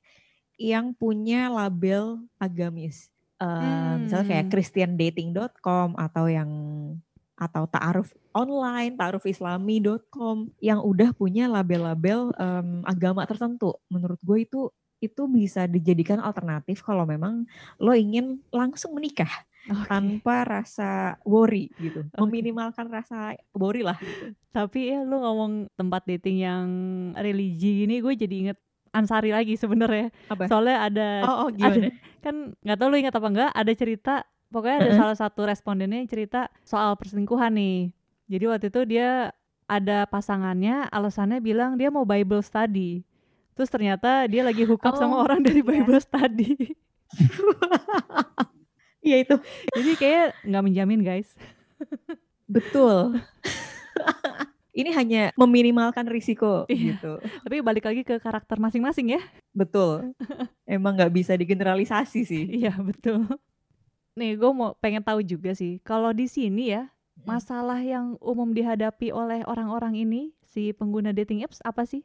[0.59, 3.09] yang punya label agamis.
[3.39, 3.97] Uh, hmm.
[4.09, 6.51] Misalnya kayak christiandating.com atau yang
[7.37, 13.77] atau ta'aruf online, ta'arufislami.com yang udah punya label-label um, agama tertentu.
[13.93, 14.61] Menurut gue itu
[15.05, 17.45] itu bisa dijadikan alternatif kalau memang
[17.77, 19.29] lo ingin langsung menikah
[19.69, 19.87] okay.
[19.89, 22.19] tanpa rasa worry gitu, okay.
[22.23, 23.99] meminimalkan rasa worry lah.
[23.99, 24.35] Gitu.
[24.55, 26.67] Tapi ya lo ngomong tempat dating yang
[27.19, 28.59] religi ini, gue jadi inget
[28.97, 30.09] Ansari lagi sebenarnya.
[30.49, 31.93] Soalnya ada, oh, oh, ada
[32.25, 34.15] kan nggak tahu lo ingat apa enggak, ada cerita
[34.49, 35.01] pokoknya ada uh -huh.
[35.05, 37.93] salah satu respondennya yang cerita soal perselingkuhan nih.
[38.27, 39.37] Jadi waktu itu dia
[39.69, 43.05] ada pasangannya, alasannya bilang dia mau Bible study.
[43.53, 45.69] Terus ternyata dia lagi hook up oh, sama orang dari iya.
[45.77, 46.51] Bible study.
[49.07, 49.37] Iya itu.
[49.71, 51.31] Jadi kayak nggak menjamin guys.
[52.51, 53.15] Betul.
[54.77, 57.01] Ini hanya meminimalkan risiko iya.
[57.01, 57.17] gitu.
[57.17, 59.23] Tapi balik lagi ke karakter masing-masing ya.
[59.57, 60.13] Betul.
[60.69, 62.45] Emang nggak bisa digeneralisasi sih.
[62.61, 63.25] Iya betul.
[64.21, 65.81] Nih gue mau pengen tahu juga sih.
[65.81, 66.93] Kalau di sini ya
[67.25, 72.05] masalah yang umum dihadapi oleh orang-orang ini si pengguna dating apps apa sih?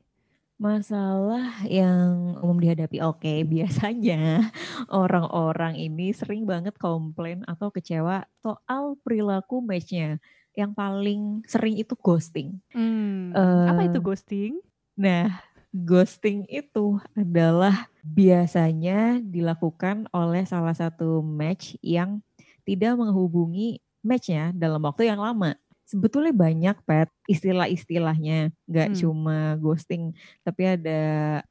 [0.62, 4.54] Masalah yang umum dihadapi, oke biasanya
[4.94, 10.22] orang-orang ini sering banget komplain atau kecewa soal perilaku match-nya.
[10.54, 12.62] Yang paling sering itu ghosting.
[12.78, 14.62] Hmm, uh, apa itu ghosting?
[14.94, 15.42] Nah,
[15.74, 22.22] ghosting itu adalah biasanya dilakukan oleh salah satu match yang
[22.70, 25.58] tidak menghubungi match-nya dalam waktu yang lama
[25.92, 28.98] sebetulnya banyak pet istilah-istilahnya nggak hmm.
[29.04, 30.16] cuma ghosting
[30.48, 31.02] tapi ada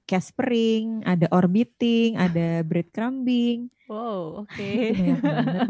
[0.09, 4.96] caspering ada orbiting ada breadcrumbing wow oke okay.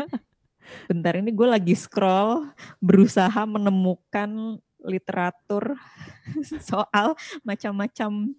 [0.89, 2.47] bentar ini gue lagi scroll
[2.79, 5.75] berusaha menemukan literatur
[6.71, 8.33] soal macam-macam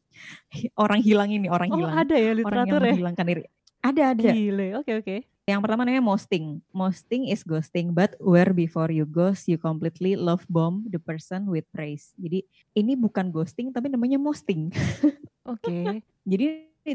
[0.80, 2.92] orang hilang ini orang oh, hilang ada ya literatur orang yang ya?
[2.96, 3.44] menghilangkan diri
[3.82, 5.20] ada ada Gile oke okay, oke okay.
[5.50, 6.62] Yang pertama namanya mosting.
[6.70, 11.66] Mosting is ghosting, but where before you ghost, you completely love bomb the person with
[11.74, 12.14] praise.
[12.22, 12.46] Jadi
[12.78, 14.70] ini bukan ghosting, tapi namanya mosting.
[15.50, 15.66] Oke.
[15.66, 15.86] Okay.
[16.22, 16.46] Jadi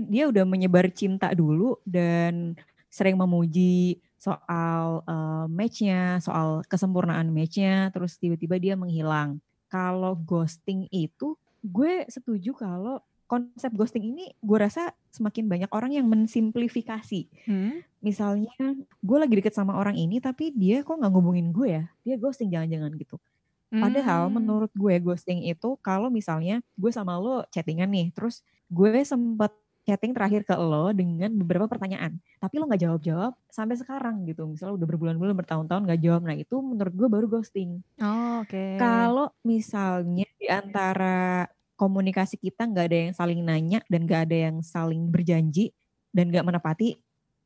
[0.07, 2.55] dia udah menyebar cinta dulu dan
[2.87, 9.43] sering memuji soal uh, matchnya, soal kesempurnaan matchnya, terus tiba-tiba dia menghilang.
[9.67, 11.35] Kalau ghosting itu,
[11.67, 17.27] gue setuju kalau konsep ghosting ini gue rasa semakin banyak orang yang mensimplifikasi.
[17.47, 17.83] Hmm?
[18.01, 18.55] Misalnya
[19.03, 22.51] gue lagi deket sama orang ini tapi dia kok nggak ngubungin gue ya, dia ghosting
[22.55, 23.19] jangan-jangan gitu.
[23.67, 24.35] Padahal hmm.
[24.39, 29.51] menurut gue ghosting itu kalau misalnya gue sama lo chattingan nih, terus gue sempet
[29.87, 34.47] chatting terakhir ke lo dengan beberapa pertanyaan, tapi lo nggak jawab-jawab sampai sekarang gitu.
[34.47, 37.83] Misalnya udah berbulan-bulan bertahun-tahun nggak jawab, nah itu menurut gue baru ghosting.
[38.03, 38.51] Oh, oke.
[38.51, 38.79] Okay.
[38.79, 44.57] Kalau misalnya di antara komunikasi kita nggak ada yang saling nanya dan nggak ada yang
[44.65, 45.77] saling berjanji
[46.11, 46.97] dan nggak menepati,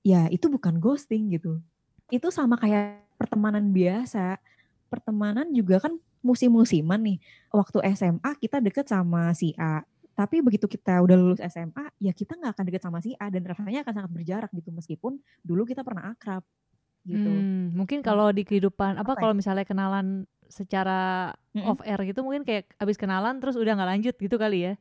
[0.06, 1.58] ya itu bukan ghosting gitu.
[2.10, 4.38] Itu sama kayak pertemanan biasa.
[4.86, 7.18] Pertemanan juga kan musim-musiman nih.
[7.50, 9.82] Waktu SMA kita deket sama si A.
[10.14, 13.42] Tapi begitu kita udah lulus SMA, ya kita nggak akan deket sama si A dan
[13.42, 16.44] rasanya akan sangat berjarak gitu meskipun dulu kita pernah akrab
[17.08, 17.30] gitu.
[17.30, 19.38] Hmm, mungkin kalau di kehidupan apa, apa kalau ya?
[19.40, 21.70] misalnya kenalan secara mm -mm.
[21.70, 24.72] off air gitu mungkin kayak abis kenalan terus udah nggak lanjut gitu kali ya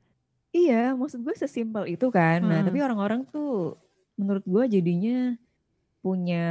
[0.50, 2.50] iya maksud gue sesimpel itu kan hmm.
[2.50, 3.78] nah tapi orang-orang tuh
[4.18, 5.38] menurut gue jadinya
[6.04, 6.48] punya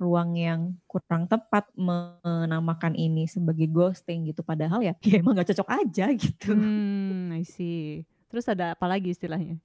[0.00, 5.68] ruang yang kurang tepat menamakan ini sebagai ghosting gitu padahal ya, ya emang gak cocok
[5.76, 6.56] aja gitu.
[6.56, 8.08] Hmm, I see.
[8.32, 9.60] Terus ada apa lagi istilahnya?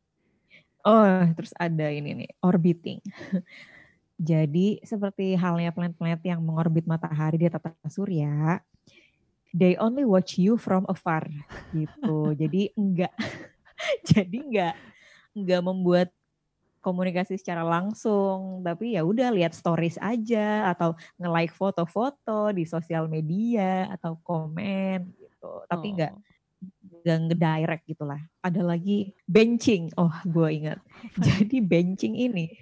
[0.83, 2.99] Oh, terus ada ini nih, orbiting.
[4.15, 8.63] Jadi seperti halnya planet-planet yang mengorbit matahari di tata surya,
[9.51, 11.27] they only watch you from afar
[11.75, 12.31] gitu.
[12.41, 13.11] jadi enggak
[14.11, 14.75] jadi enggak
[15.35, 16.09] enggak membuat
[16.79, 23.89] komunikasi secara langsung, tapi ya udah lihat stories aja atau nge-like foto-foto di sosial media
[23.89, 25.65] atau komen gitu.
[25.65, 26.21] Tapi enggak oh.
[27.01, 28.21] enggak ngedirect gitulah.
[28.45, 29.97] Ada lagi benching.
[29.97, 30.77] Oh, gue ingat.
[31.25, 32.53] Jadi benching ini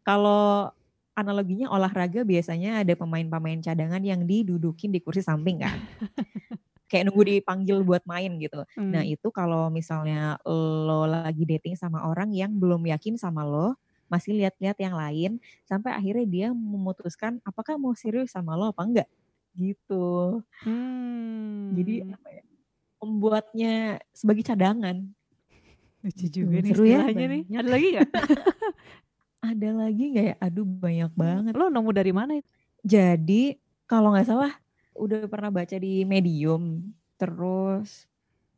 [0.00, 0.72] kalau
[1.16, 5.72] analoginya olahraga biasanya ada pemain-pemain cadangan yang didudukin di kursi samping kan.
[6.92, 8.62] Kayak nunggu dipanggil buat main gitu.
[8.62, 8.92] Nah, hmm.
[8.94, 13.74] Nah itu kalau misalnya lo lagi dating sama orang yang belum yakin sama lo,
[14.06, 19.08] masih lihat-lihat yang lain, sampai akhirnya dia memutuskan apakah mau serius sama lo apa enggak
[19.56, 20.44] gitu.
[20.62, 21.72] Hmm.
[21.74, 22.42] Jadi apa ya?
[23.02, 23.74] Membuatnya
[24.12, 24.96] sebagai cadangan.
[26.04, 27.42] Lucu juga hmm, nih seru ya, nih.
[27.50, 28.10] Ada lagi gak?
[29.46, 30.36] Ada lagi nggak ya?
[30.42, 31.52] Aduh banyak banget.
[31.54, 32.48] Lo nemu dari mana itu?
[32.82, 33.54] Jadi
[33.86, 34.52] kalau nggak salah
[34.98, 36.82] udah pernah baca di Medium,
[37.14, 38.10] terus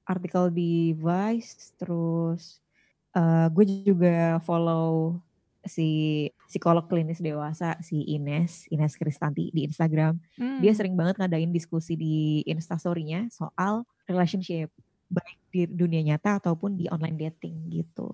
[0.09, 2.65] artikel di Vice, terus
[3.13, 5.21] uh, gue juga follow
[5.69, 10.17] si psikolog klinis dewasa si Ines, Ines Kristanti di Instagram.
[10.41, 10.65] Hmm.
[10.65, 14.73] Dia sering banget ngadain diskusi di Instastory-nya soal relationship
[15.13, 18.09] baik di dunia nyata ataupun di online dating gitu.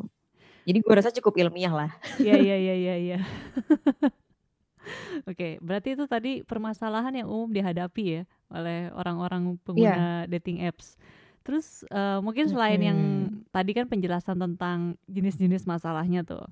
[0.65, 1.91] Jadi gue rasa cukup ilmiah lah.
[2.17, 3.19] Iya iya iya iya iya.
[5.31, 8.23] Oke, berarti itu tadi permasalahan yang umum dihadapi ya
[8.53, 10.29] oleh orang-orang pengguna yeah.
[10.29, 10.97] dating apps.
[11.45, 12.89] Terus uh, mungkin selain hmm.
[12.89, 13.01] yang
[13.53, 16.45] tadi kan penjelasan tentang jenis-jenis masalahnya tuh,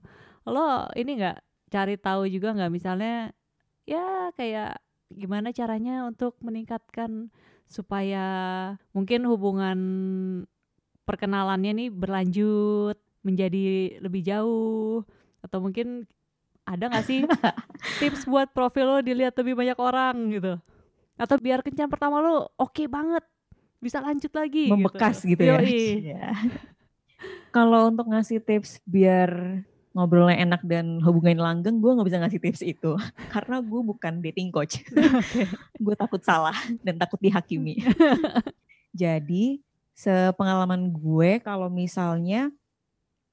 [0.44, 1.38] lo ini nggak
[1.72, 3.32] cari tahu juga nggak misalnya
[3.88, 4.76] ya kayak
[5.08, 7.32] gimana caranya untuk meningkatkan
[7.64, 8.24] supaya
[8.92, 9.78] mungkin hubungan
[11.08, 15.06] perkenalannya nih berlanjut menjadi lebih jauh
[15.42, 16.06] atau mungkin
[16.62, 17.26] ada nggak sih
[18.02, 20.52] tips buat profil lo dilihat lebih banyak orang gitu
[21.18, 23.22] atau biar kencan pertama lo oke okay banget
[23.82, 24.74] bisa lanjut lagi gitu.
[24.78, 25.58] membekas gitu, gitu ya.
[26.14, 26.30] ya.
[27.50, 29.60] Kalau untuk ngasih tips biar
[29.92, 32.94] ngobrolnya enak dan hubungan langgeng, gue nggak bisa ngasih tips itu
[33.34, 34.80] karena gue bukan dating coach.
[35.76, 37.82] gue takut salah dan takut dihakimi.
[38.94, 39.60] Jadi
[39.92, 42.48] sepengalaman gue kalau misalnya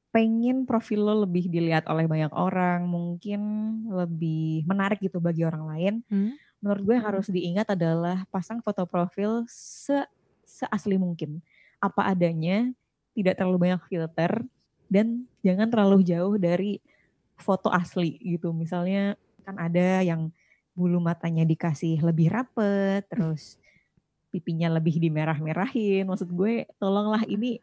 [0.10, 3.42] pengen profil lo lebih dilihat oleh banyak orang, mungkin
[3.90, 5.94] lebih menarik gitu bagi orang lain.
[6.10, 6.34] Hmm?
[6.60, 10.04] Menurut gue yang harus diingat adalah pasang foto profil se
[10.44, 11.40] seasli mungkin.
[11.80, 12.68] Apa adanya,
[13.14, 14.44] tidak terlalu banyak filter,
[14.90, 16.82] dan jangan terlalu jauh dari
[17.38, 18.52] foto asli gitu.
[18.52, 20.34] Misalnya kan ada yang
[20.74, 23.62] bulu matanya dikasih lebih rapet, terus
[24.34, 26.10] pipinya lebih dimerah-merahin.
[26.10, 27.62] Maksud gue tolonglah ini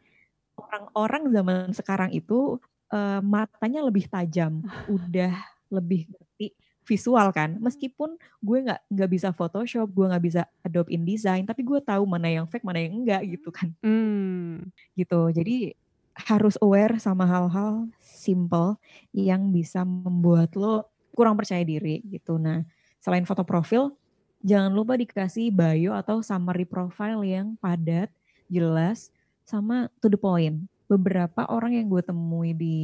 [0.57, 2.57] orang-orang zaman sekarang itu
[2.91, 4.59] uh, matanya lebih tajam,
[4.95, 5.33] udah
[5.69, 7.59] lebih ngerti visual kan.
[7.59, 12.31] Meskipun gue nggak nggak bisa Photoshop gue nggak bisa Adobe InDesign tapi gue tahu mana
[12.31, 13.71] yang fake mana yang enggak gitu kan.
[13.83, 14.71] Hmm.
[14.95, 15.29] gitu.
[15.31, 15.75] Jadi
[16.17, 18.81] harus aware sama hal-hal simple
[19.13, 22.41] yang bisa membuat lo kurang percaya diri gitu.
[22.41, 22.65] Nah
[23.03, 23.93] selain foto profil
[24.41, 28.09] jangan lupa dikasih bio atau summary profile yang padat
[28.47, 29.11] jelas
[29.47, 32.77] sama to the point beberapa orang yang gue temui di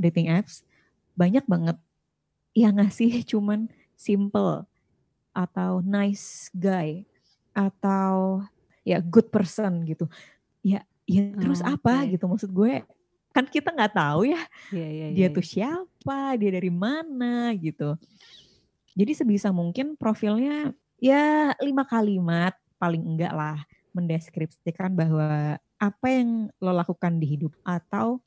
[0.00, 0.64] dating apps
[1.12, 1.76] banyak banget
[2.56, 4.64] yang ngasih cuman simple
[5.36, 7.04] atau nice guy
[7.52, 8.40] atau
[8.84, 10.08] ya good person gitu.
[10.64, 12.16] Ya, ya terus oh, apa okay.
[12.16, 12.84] gitu maksud gue
[13.36, 14.40] kan kita nggak tahu ya
[14.72, 15.52] yeah, yeah, dia yeah, tuh iya.
[15.52, 17.96] siapa, dia dari mana gitu.
[18.96, 23.60] Jadi sebisa mungkin profilnya ya lima kalimat paling enggak lah
[23.92, 27.52] mendeskripsikan bahwa apa yang lo lakukan di hidup?
[27.62, 28.20] Atau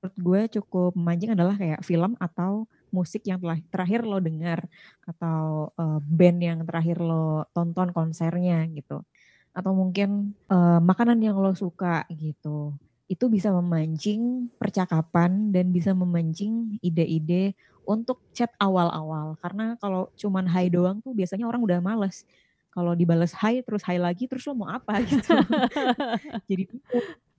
[0.00, 4.64] menurut gue cukup memancing adalah kayak film atau musik yang telah terakhir lo dengar
[5.04, 9.04] atau uh, band yang terakhir lo tonton konsernya gitu.
[9.52, 12.74] Atau mungkin uh, makanan yang lo suka gitu.
[13.10, 19.34] Itu bisa memancing percakapan dan bisa memancing ide-ide untuk chat awal-awal.
[19.42, 22.22] Karena kalau cuman hai doang tuh biasanya orang udah males
[22.70, 25.34] kalau dibales hai terus hai lagi terus lo mau apa gitu
[26.50, 26.64] jadi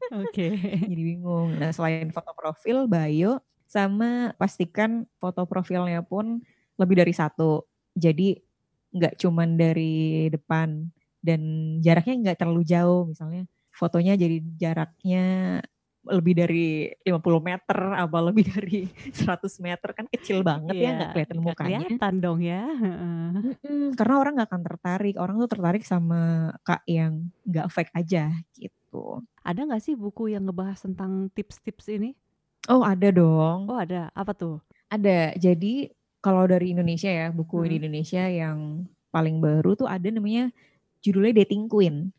[0.10, 0.58] Oke.
[0.58, 0.82] Okay.
[0.92, 1.56] Jadi bingung.
[1.62, 3.40] Nah selain foto profil, bio,
[3.70, 6.42] sama pastikan foto profilnya pun
[6.76, 7.64] lebih dari satu.
[7.96, 8.36] Jadi
[8.92, 10.90] nggak cuman dari depan
[11.24, 11.42] dan
[11.80, 13.08] jaraknya nggak terlalu jauh.
[13.08, 15.26] Misalnya fotonya jadi jaraknya
[16.02, 21.10] lebih dari 50 meter apa lebih dari 100 meter kan kecil banget yeah, ya nggak
[21.14, 21.80] kelihatan gak mukanya.
[21.86, 22.64] Kelihatan dong ya.
[23.98, 25.16] karena orang nggak akan tertarik.
[25.22, 29.22] Orang tuh tertarik sama kak yang nggak fake aja gitu.
[29.46, 32.18] Ada nggak sih buku yang ngebahas tentang tips-tips ini?
[32.70, 33.66] Oh ada dong.
[33.70, 34.62] Oh ada, apa tuh?
[34.92, 35.90] Ada, jadi
[36.22, 37.70] kalau dari Indonesia ya, buku hmm.
[37.70, 40.54] di Indonesia yang paling baru tuh ada namanya
[41.02, 42.14] judulnya Dating Queen.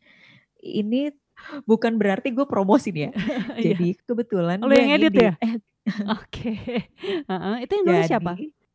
[0.59, 1.11] Ini
[1.63, 3.11] bukan berarti gue promosin ya.
[3.53, 3.75] Iya.
[3.75, 5.33] jadi kebetulan Lo yang edit ya?
[6.19, 6.53] Oke.
[7.29, 8.33] uh Itu yang nulis jadi, siapa?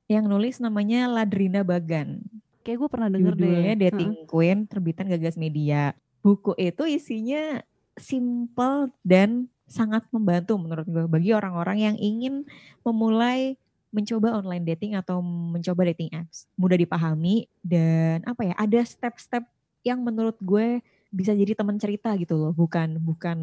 [0.09, 2.23] Yang nulis namanya Ladrina Bagan.
[2.63, 3.91] Kayak gue pernah denger Judulnya deh.
[3.91, 4.27] Dating uh.
[4.29, 5.97] Queen, terbitan Gagas Media.
[6.21, 7.63] Buku itu isinya
[7.99, 12.49] simple dan sangat membantu menurut gue bagi orang-orang yang ingin
[12.81, 16.45] memulai mencoba online dating atau mencoba dating apps.
[16.61, 19.45] Mudah dipahami dan apa ya, ada step-step
[19.85, 23.39] yang menurut gue bisa jadi teman cerita gitu loh, bukan bukan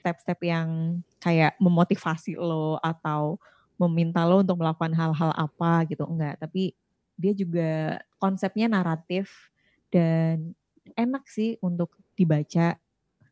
[0.00, 3.36] step-step yang kayak memotivasi lo atau
[3.80, 6.72] meminta lo untuk melakukan hal-hal apa gitu, enggak, tapi
[7.20, 9.52] dia juga konsepnya naratif
[9.92, 10.56] dan
[10.96, 12.80] enak sih untuk dibaca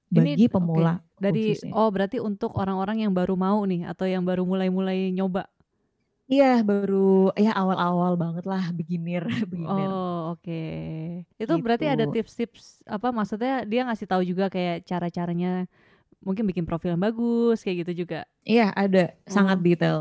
[0.09, 1.01] bagi Ini, pemula.
[1.01, 1.23] Okay.
[1.25, 1.73] Dari khususnya.
[1.77, 5.49] oh berarti untuk orang-orang yang baru mau nih atau yang baru mulai-mulai nyoba.
[6.29, 9.89] Iya, baru ya awal-awal banget lah beginner, beginner.
[9.89, 10.61] Oh, oke.
[11.41, 12.21] Itu berarti ada Gitu.
[12.21, 15.65] tips-tips apa maksudnya dia ngasih tahu juga kayak cara-caranya
[16.21, 18.29] mungkin bikin profil yang bagus kayak gitu juga.
[18.45, 19.65] Iya, ada sangat Oh.
[19.65, 19.99] detail.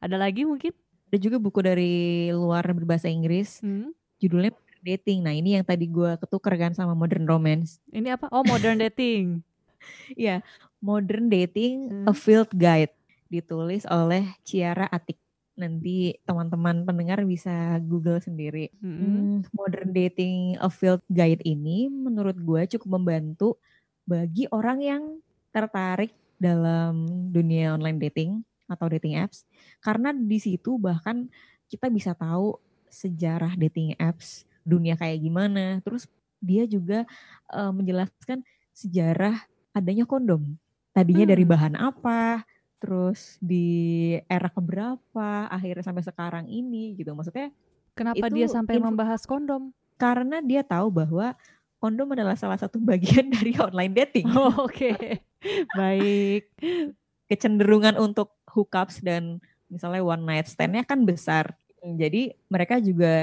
[0.00, 0.72] Ada lagi mungkin?
[1.12, 1.94] Ada juga buku dari
[2.32, 3.92] luar berbahasa Inggris, Hmm?
[4.16, 5.18] judulnya Modern Dating.
[5.28, 7.84] Nah, ini yang tadi gua ketuker kan sama Modern Romance.
[7.92, 8.32] Ini apa?
[8.32, 9.44] Oh, modern dating.
[10.16, 10.40] Iya,
[10.80, 12.08] Modern Dating Hmm.
[12.08, 12.94] A Field Guide
[13.28, 15.20] ditulis oleh Ciara Atik.
[15.56, 18.68] Nanti teman-teman pendengar bisa Google sendiri.
[18.80, 23.56] Hmm, Modern Dating A Field Guide ini menurut gue cukup membantu
[24.04, 25.02] bagi orang yang
[25.50, 29.48] tertarik dalam dunia online dating atau dating apps
[29.80, 31.30] karena di situ bahkan
[31.70, 32.60] kita bisa tahu
[32.92, 36.10] sejarah dating apps dunia kayak gimana terus
[36.44, 37.08] dia juga
[37.50, 38.44] eh, menjelaskan
[38.76, 40.60] sejarah adanya kondom
[40.92, 41.52] tadinya dari Hmm.
[41.56, 42.44] bahan apa
[42.76, 47.48] terus di era keberapa akhirnya sampai sekarang ini gitu maksudnya
[47.96, 49.72] Kenapa dia sampai membahas kondom?
[49.96, 51.32] karena dia tahu bahwa
[51.80, 54.28] kondom adalah salah satu bagian dari online dating.
[54.32, 55.20] Oh, Oke.
[55.78, 56.52] Baik.
[57.26, 61.56] Kecenderungan untuk hookups dan misalnya one night stand-nya kan besar.
[61.82, 63.14] Jadi mereka juga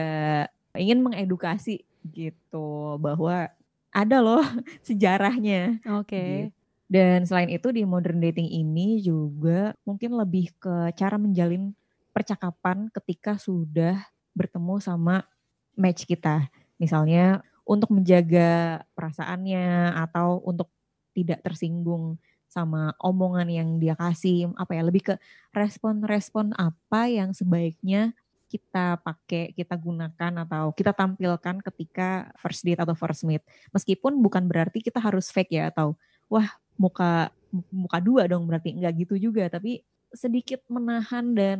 [0.77, 3.51] ingin mengedukasi gitu bahwa
[3.93, 4.43] ada loh
[4.87, 5.79] sejarahnya.
[6.01, 6.51] Oke.
[6.93, 11.73] Dan selain itu di modern dating ini juga mungkin lebih ke cara menjalin
[12.13, 13.97] percakapan ketika sudah
[14.37, 15.25] bertemu sama
[15.73, 16.53] match kita.
[16.77, 20.69] Misalnya untuk menjaga perasaannya atau untuk
[21.17, 25.13] tidak tersinggung sama omongan yang dia kasih, apa ya lebih ke
[25.49, 28.13] respon-respon apa yang sebaiknya
[28.53, 33.41] kita pakai, kita gunakan atau kita tampilkan ketika first date atau first meet.
[33.73, 35.97] Meskipun bukan berarti kita harus fake ya atau
[36.29, 37.29] wah muka
[37.69, 41.59] muka dua dong berarti enggak gitu juga tapi sedikit menahan dan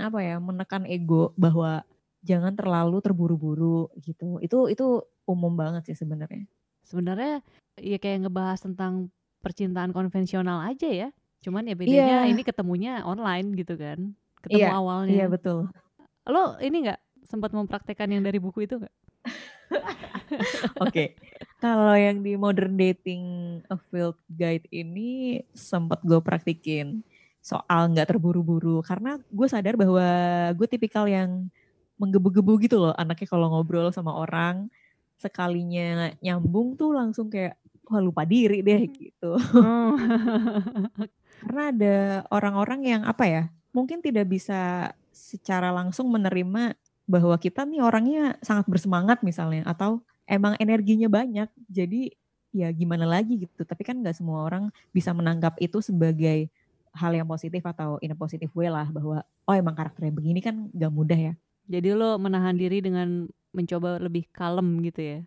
[0.00, 1.84] apa ya menekan ego bahwa
[2.20, 4.86] jangan terlalu terburu-buru gitu itu itu
[5.24, 6.44] umum banget sih sebenarnya
[6.84, 7.44] Sebenarnya
[7.78, 11.08] ya kayak ngebahas tentang percintaan konvensional aja ya.
[11.40, 12.32] Cuman ya bedanya Iya.
[12.34, 14.12] ini ketemunya online gitu kan.
[14.42, 15.12] Ketemu Iya, awalnya.
[15.14, 15.70] iya betul
[16.28, 17.00] Lo ini nggak
[17.30, 18.96] sempat mempraktekkan yang dari buku itu nggak?
[20.84, 21.14] Oke,
[21.62, 23.24] kalau yang di Modern Dating
[23.70, 27.06] A Field Guide ini sempat gue praktikin
[27.40, 30.04] soal nggak terburu-buru karena gue sadar bahwa
[30.58, 31.48] gue tipikal yang
[31.96, 34.68] menggebu-gebu gitu loh anaknya kalau ngobrol sama orang
[35.16, 37.56] sekalinya nyambung tuh langsung kayak
[37.88, 39.96] wah lupa diri deh gitu Oh.
[41.40, 41.96] karena ada
[42.28, 46.76] orang-orang yang apa ya mungkin tidak bisa secara langsung menerima
[47.10, 49.98] bahwa kita nih orangnya sangat bersemangat misalnya atau
[50.30, 52.14] emang energinya banyak jadi
[52.54, 56.46] ya gimana lagi gitu tapi kan nggak semua orang bisa menangkap itu sebagai
[56.94, 60.70] hal yang positif atau in a positive way lah bahwa oh emang karakternya begini kan
[60.70, 61.34] nggak mudah ya
[61.70, 65.18] Jadi lo menahan diri dengan mencoba lebih kalem gitu ya.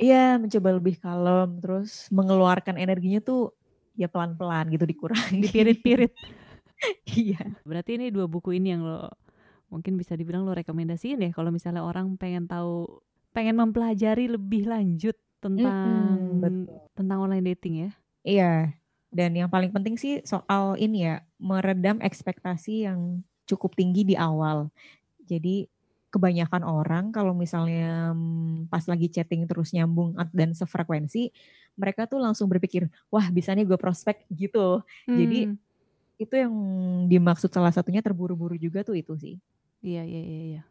[0.00, 3.52] iya mencoba lebih kalem terus mengeluarkan energinya tuh
[3.92, 6.12] ya pelan-pelan gitu dikurangi Dipirit-pirit.
[7.28, 9.12] iya Berarti ini dua buku ini yang lo
[9.72, 13.00] mungkin bisa dibilang lo rekomendasiin ya kalau misalnya orang pengen tahu
[13.32, 16.80] pengen mempelajari lebih lanjut tentang Mm-mm, betul.
[16.96, 17.90] tentang online dating ya.
[18.22, 18.70] Iya,
[19.10, 24.70] dan yang paling penting sih soal ini ya, meredam ekspektasi yang cukup tinggi di awal.
[25.24, 25.66] Jadi
[26.12, 31.30] kebanyakan orang kalau misalnya mm, pas lagi chatting terus nyambung dan sefrekuensi,
[31.78, 34.82] mereka tuh langsung berpikir, wah bisa nih gue prospek gitu.
[35.14, 35.56] Jadi Hmm,
[36.20, 36.54] itu yang
[37.10, 39.36] dimaksud salah satunya terburu-buru juga tuh itu sih.
[39.82, 40.62] Iya iya iya iya.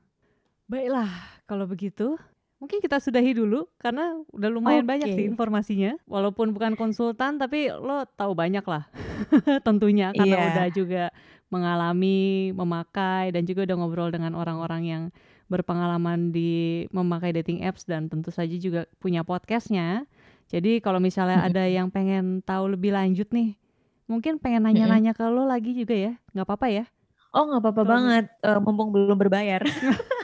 [0.66, 1.12] Baiklah,
[1.46, 2.16] kalau begitu
[2.62, 5.98] mungkin kita sudahi dulu karena udah lumayan banyak sih informasinya.
[6.08, 8.88] Walaupun bukan konsultan tapi lo tahu banyak lah.
[9.68, 10.48] Tentunya karena Iya.
[10.54, 11.04] udah juga
[11.52, 15.04] mengalami, memakai dan juga udah ngobrol dengan orang-orang yang
[15.52, 20.08] berpengalaman di memakai dating apps dan tentu saja juga punya podcastnya.
[20.48, 23.60] Jadi kalau misalnya ada yang pengen tahu lebih lanjut nih,
[24.08, 26.86] mungkin pengen nanya-nanya ke lo lagi juga ya, nggak apa-apa ya?
[27.32, 29.64] Oh nggak apa-apa banget, eh, mumpung belum berbayar.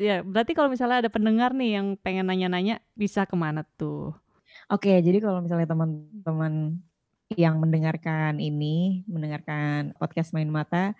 [0.00, 4.16] Ya, berarti kalau misalnya ada pendengar nih yang pengen nanya-nanya, bisa ke mana tuh?
[4.72, 6.80] Oke, jadi kalau misalnya teman-teman
[7.36, 10.96] yang mendengarkan ini, mendengarkan podcast Main Mata,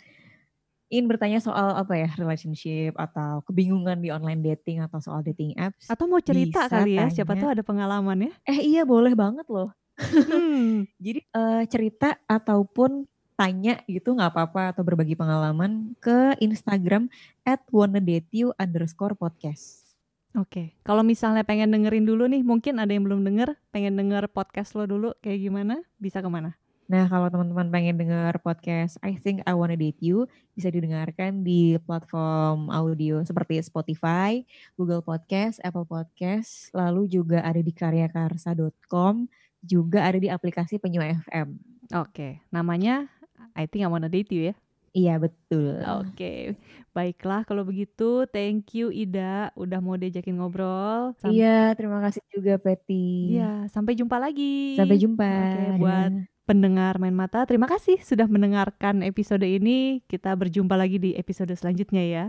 [0.93, 5.88] ingin bertanya soal apa ya, relationship atau kebingungan di online dating atau soal dating apps.
[5.88, 7.41] Atau mau cerita Bisa kali ya, siapa tanya.
[7.41, 8.32] tahu ada pengalaman ya?
[8.53, 9.72] Eh iya boleh banget loh.
[9.97, 10.84] Hmm.
[11.05, 13.10] Jadi eh, cerita ataupun
[13.41, 17.09] tanya gitu nggak apa-apa atau berbagi pengalaman ke Instagram
[17.49, 19.97] at underscore podcast.
[20.36, 24.76] Oke, kalau misalnya pengen dengerin dulu nih, mungkin ada yang belum denger, pengen denger podcast
[24.76, 26.55] lo dulu kayak gimana, bisa ke mana?
[26.86, 31.80] Nah, kalau teman-teman pengen dengar podcast I Think I Wanna Date You, bisa didengarkan di
[31.82, 34.43] platform audio seperti Spotify,
[34.76, 39.26] Google Podcast, Apple Podcast, lalu juga ada di karyakarsa.com,
[39.64, 41.59] juga ada di aplikasi Penyu FM.
[41.91, 43.11] Oke, namanya
[43.53, 44.55] I Think I Wanna Date You ya?
[44.91, 45.78] Iya, betul.
[46.03, 46.59] Oke,
[46.91, 51.14] baiklah kalau begitu thank you Ida udah mau diajakin ngobrol.
[51.14, 53.38] Sam- Iya, terima kasih juga Peti.
[53.38, 54.74] Iya, sampai jumpa lagi.
[54.74, 55.22] Sampai jumpa.
[55.22, 56.11] Oke, buat
[56.43, 60.03] pendengar main mata, terima kasih sudah mendengarkan episode ini.
[60.11, 62.26] Kita berjumpa lagi di episode selanjutnya ya.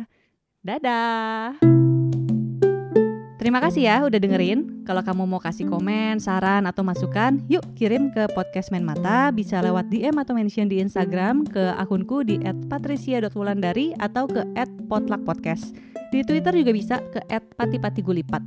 [0.61, 2.00] Dadah.
[3.41, 4.85] Terima kasih ya udah dengerin.
[4.85, 9.33] Kalau kamu mau kasih komen, saran, atau masukan, yuk kirim ke podcast Main Mata.
[9.33, 12.37] Bisa lewat DM atau mention di Instagram ke akunku di
[12.69, 14.45] @patricia.wulandari atau ke
[14.85, 15.73] @potluckpodcast.
[16.13, 17.17] Di Twitter juga bisa ke
[17.57, 18.45] @patipatigulipat.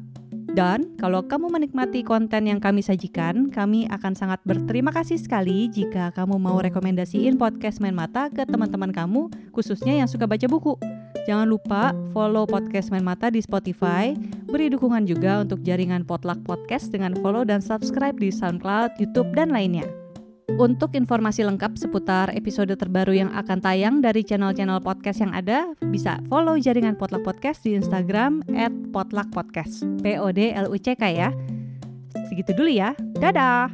[0.54, 6.14] Dan kalau kamu menikmati konten yang kami sajikan, kami akan sangat berterima kasih sekali jika
[6.14, 10.78] kamu mau rekomendasiin podcast Main Mata ke teman-teman kamu, khususnya yang suka baca buku.
[11.24, 14.12] Jangan lupa follow podcast Main Mata di Spotify,
[14.44, 19.48] beri dukungan juga untuk jaringan Potluck Podcast dengan follow dan subscribe di SoundCloud, YouTube, dan
[19.48, 19.88] lainnya.
[20.60, 26.20] Untuk informasi lengkap seputar episode terbaru yang akan tayang dari channel-channel podcast yang ada, bisa
[26.28, 28.44] follow jaringan Potluck Podcast di Instagram
[28.92, 30.04] @potluckpodcast.
[30.04, 31.32] P O D L U C K ya.
[32.28, 32.92] Segitu dulu ya.
[33.18, 33.72] Dadah.